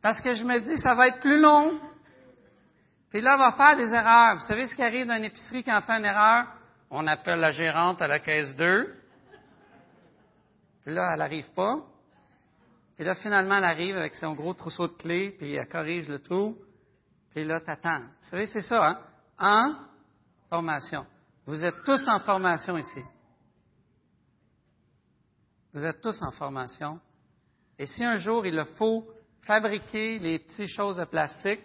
[0.00, 1.80] parce que je me dis, ça va être plus long.
[3.10, 4.34] Puis là, on va faire des erreurs.
[4.34, 6.46] Vous savez ce qui arrive dans épicerie quand on fait une erreur?
[6.90, 8.94] On appelle la gérante à la caisse 2.
[10.82, 11.76] Puis là, elle n'arrive pas.
[12.96, 16.18] Puis là, finalement, elle arrive avec son gros trousseau de clés, puis elle corrige le
[16.18, 16.56] tout.
[17.30, 18.00] Puis là, t'attends.
[18.00, 18.98] Vous savez, c'est ça, hein?
[19.38, 19.74] En
[20.48, 21.06] formation.
[21.46, 23.02] Vous êtes tous en formation ici.
[25.72, 26.98] Vous êtes tous en formation.
[27.78, 29.06] Et si un jour il le faut
[29.42, 31.60] fabriquez les petites choses de plastique,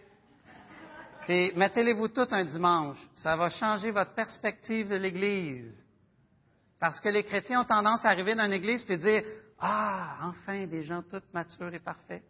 [1.28, 2.98] et mettez-les-vous toutes un dimanche.
[3.16, 5.84] Ça va changer votre perspective de l'Église.
[6.80, 9.24] Parce que les chrétiens ont tendance à arriver dans une église et dire
[9.60, 12.24] Ah, enfin, des gens tous matures et parfaits.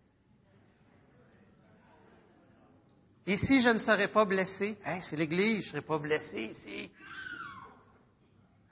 [3.26, 4.78] Ici, je ne serai pas blessé.
[5.10, 6.92] c'est l'Église, je ne serai pas blessé ici.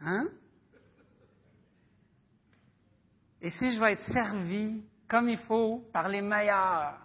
[0.01, 0.27] Hein?
[3.41, 6.99] Et si je vais être servi comme il faut par les meilleurs,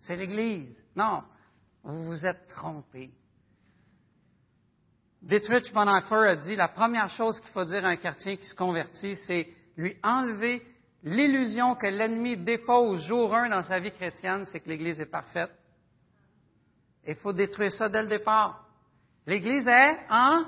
[0.00, 0.84] c'est l'Église.
[0.94, 1.24] Non,
[1.84, 3.10] vous vous êtes trompé.
[5.22, 8.54] Dietrich Bonhoeffer a dit la première chose qu'il faut dire à un chrétien qui se
[8.54, 10.62] convertit, c'est lui enlever
[11.02, 15.50] l'illusion que l'ennemi dépose jour un dans sa vie chrétienne, c'est que l'Église est parfaite.
[17.06, 18.64] Il faut détruire ça dès le départ.
[19.26, 20.44] L'Église est en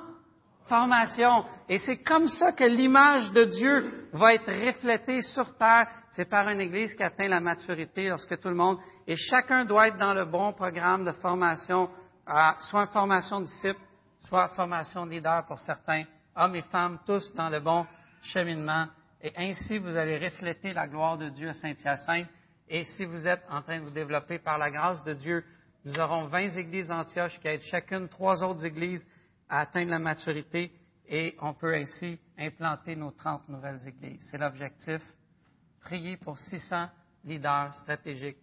[0.70, 1.44] formation.
[1.68, 5.88] Et c'est comme ça que l'image de Dieu va être reflétée sur terre.
[6.12, 9.88] C'est par une Église qui atteint la maturité lorsque tout le monde, et chacun doit
[9.88, 11.90] être dans le bon programme de formation,
[12.70, 13.80] soit formation disciple,
[14.28, 16.04] soit formation leader pour certains,
[16.36, 17.84] hommes et femmes, tous dans le bon
[18.22, 18.86] cheminement.
[19.22, 22.28] Et ainsi, vous allez refléter la gloire de Dieu à Saint-Hyacinthe.
[22.68, 25.44] Et si vous êtes en train de vous développer par la grâce de Dieu,
[25.84, 29.04] nous aurons 20 églises Antioche qui aident chacune trois autres églises
[29.50, 30.72] à atteindre la maturité
[31.08, 34.26] et on peut ainsi implanter nos 30 nouvelles églises.
[34.30, 35.02] C'est l'objectif.
[35.80, 36.88] Prier pour 600
[37.24, 38.38] leaders stratégiques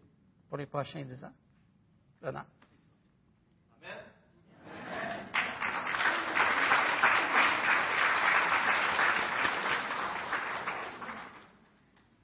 [0.49, 1.33] pour les prochains 10 ans.
[2.23, 2.43] Amen.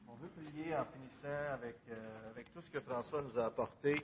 [0.07, 3.95] On veut prier en finissant avec, euh, avec tout ce que François nous a apporté.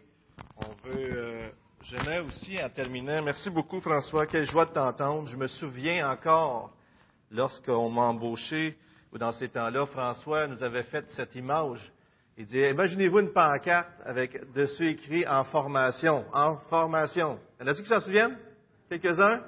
[0.55, 1.09] On veut.
[1.13, 1.51] Euh,
[1.83, 5.29] J'aimerais aussi, en terminant, merci beaucoup François, quelle joie de t'entendre.
[5.29, 6.71] Je me souviens encore,
[7.31, 8.77] lorsqu'on m'a embauché,
[9.11, 11.79] ou dans ces temps-là, François nous avait fait cette image.
[12.37, 17.39] Il dit, imaginez-vous une pancarte avec dessus écrit en formation, en formation.
[17.59, 18.37] Y en a-t-il s'en souviennent?
[18.89, 19.41] Quelques-uns?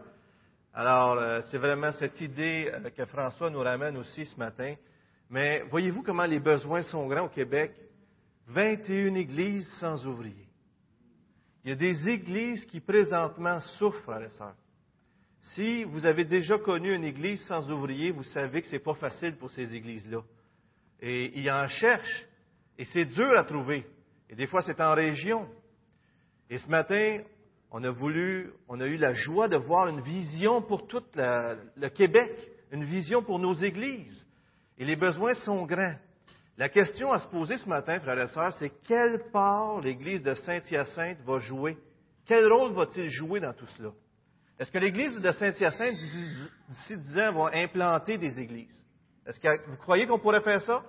[0.74, 4.74] Alors, euh, c'est vraiment cette idée euh, que François nous ramène aussi ce matin.
[5.30, 7.74] Mais voyez-vous comment les besoins sont grands au Québec?
[8.48, 10.51] 21 églises sans ouvriers.
[11.64, 14.55] Il y a des églises qui présentement souffrent, frères et sœurs.
[15.41, 18.93] Si vous avez déjà connu une église sans ouvriers, vous savez que ce n'est pas
[18.93, 20.22] facile pour ces églises-là.
[21.01, 22.26] Et ils en cherchent.
[22.78, 23.86] Et c'est dur à trouver.
[24.30, 25.47] Et des fois, c'est en région.
[26.49, 27.20] Et ce matin,
[27.72, 31.88] on a voulu, on a eu la joie de voir une vision pour tout le
[31.89, 32.32] Québec,
[32.72, 34.26] une vision pour nos églises.
[34.78, 35.95] Et les besoins sont grands.
[36.62, 40.36] La question à se poser ce matin, frères et sœurs, c'est quelle part l'Église de
[40.36, 41.76] Saint-Hyacinthe va jouer?
[42.28, 43.89] Quel rôle va-t-il jouer dans tout cela?
[44.59, 48.80] Est-ce que l'Église de Saint-Hyacinthe, d'ici dix ans, va implanter des églises?
[49.26, 50.84] Est-ce que vous croyez qu'on pourrait faire ça?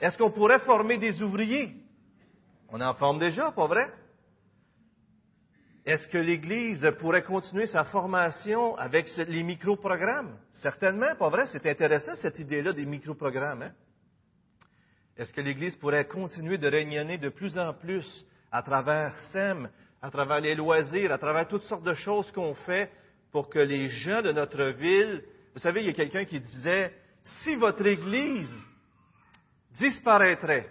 [0.00, 1.74] Est-ce qu'on pourrait former des ouvriers?
[2.70, 3.92] On en forme déjà, pas vrai?
[5.84, 10.34] Est-ce que l'Église pourrait continuer sa formation avec les micro-programmes?
[10.62, 11.44] Certainement, pas vrai?
[11.52, 13.60] C'est intéressant cette idée-là des micro-programmes.
[13.60, 13.72] Hein?
[15.16, 19.70] Est-ce que l'Église pourrait continuer de rayonner de plus en plus à travers SEM,
[20.02, 22.90] à travers les loisirs, à travers toutes sortes de choses qu'on fait
[23.32, 26.92] pour que les gens de notre ville, vous savez, il y a quelqu'un qui disait,
[27.42, 28.52] si votre Église
[29.78, 30.68] disparaîtrait,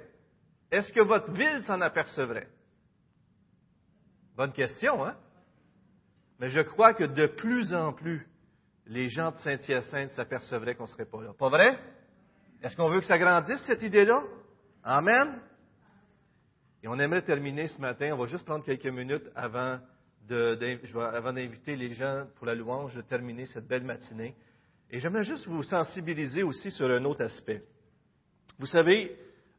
[0.71, 2.47] est-ce que votre ville s'en apercevrait?
[4.35, 5.15] Bonne question, hein?
[6.39, 8.27] Mais je crois que de plus en plus,
[8.85, 11.33] les gens de Saint-Hyacinthe s'apercevraient qu'on ne serait pas là.
[11.37, 11.79] Pas vrai?
[12.63, 14.23] Est-ce qu'on veut que ça grandisse, cette idée-là?
[14.83, 15.39] Amen?
[16.83, 18.11] Et on aimerait terminer ce matin.
[18.13, 19.79] On va juste prendre quelques minutes avant
[20.27, 24.35] d'inviter les gens pour la louange, de terminer cette belle matinée.
[24.89, 27.63] Et j'aimerais juste vous sensibiliser aussi sur un autre aspect.
[28.59, 29.17] Vous savez,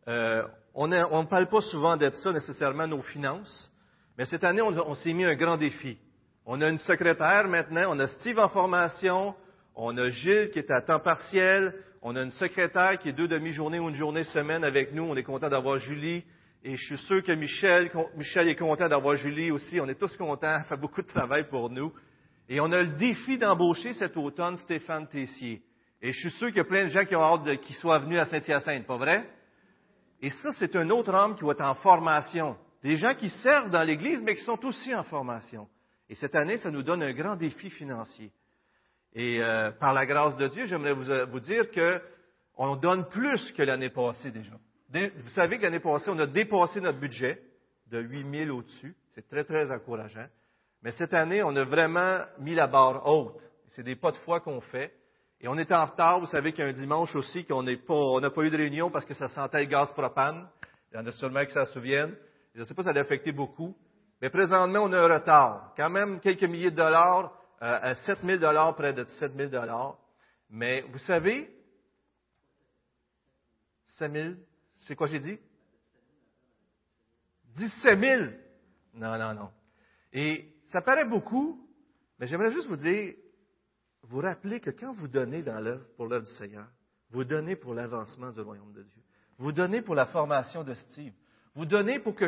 [0.09, 3.71] euh, on ne parle pas souvent d'être ça nécessairement nos finances,
[4.17, 5.99] mais cette année, on s'est mis un grand défi.
[6.45, 9.35] On a une secrétaire maintenant, on a Steve en formation,
[9.75, 11.75] on a Gilles qui est à temps partiel,
[12.09, 15.03] on a une secrétaire qui est deux demi-journées ou une journée semaine avec nous.
[15.03, 16.23] On est content d'avoir Julie.
[16.63, 17.91] Et je suis sûr que Michel,
[18.49, 19.81] est content d'avoir Julie aussi.
[19.81, 20.57] On est tous contents.
[20.57, 21.93] Elle fait beaucoup de travail pour nous.
[22.49, 25.65] Et on a le défi d'embaucher cet automne Stéphane Tessier.
[26.01, 27.99] Et je suis sûr qu'il y a plein de gens qui ont hâte qu'il soit
[27.99, 29.29] venu à Saint-Hyacinthe, pas vrai?
[30.23, 32.57] Et ça, c'est un autre homme qui va être en formation.
[32.85, 35.67] Des gens qui servent dans l'Église, mais qui sont aussi en formation.
[36.09, 38.31] Et cette année, ça nous donne un grand défi financier.
[39.19, 43.62] Et euh, par la grâce de Dieu, j'aimerais vous, euh, dire qu'on donne plus que
[43.62, 44.53] l'année passée déjà.
[44.93, 47.43] Vous savez que l'année passée, on a dépassé notre budget
[47.91, 48.95] de 8 000 au-dessus.
[49.14, 50.27] C'est très, très encourageant.
[50.83, 53.41] Mais cette année, on a vraiment mis la barre haute.
[53.69, 54.93] C'est des pas de foi qu'on fait.
[55.41, 56.21] Et on est en retard.
[56.21, 58.91] Vous savez qu'il y a un dimanche aussi qu'on n'a pas, pas eu de réunion
[58.91, 60.47] parce que ça sentait le gaz propane.
[60.93, 62.14] Il y en a sûrement qui s'en souviennent.
[62.55, 63.75] Je ne sais pas si ça a affecté beaucoup.
[64.21, 65.73] Mais présentement, on a un retard.
[65.75, 69.99] Quand même quelques milliers de dollars à 7 000 près de 7 000
[70.51, 71.51] Mais vous savez,
[73.99, 74.35] 7 000,
[74.77, 75.39] c'est quoi j'ai dit?
[77.57, 78.23] 17 000!
[78.95, 79.51] Non, non, non.
[80.13, 81.67] Et ça paraît beaucoup,
[82.19, 83.15] mais j'aimerais juste vous dire,
[84.03, 86.67] vous rappelez que quand vous donnez dans l'œuvre, pour l'œuvre du Seigneur,
[87.11, 89.03] vous donnez pour l'avancement du royaume de Dieu.
[89.39, 91.13] Vous donnez pour la formation de Steve.
[91.55, 92.25] Vous donnez pour que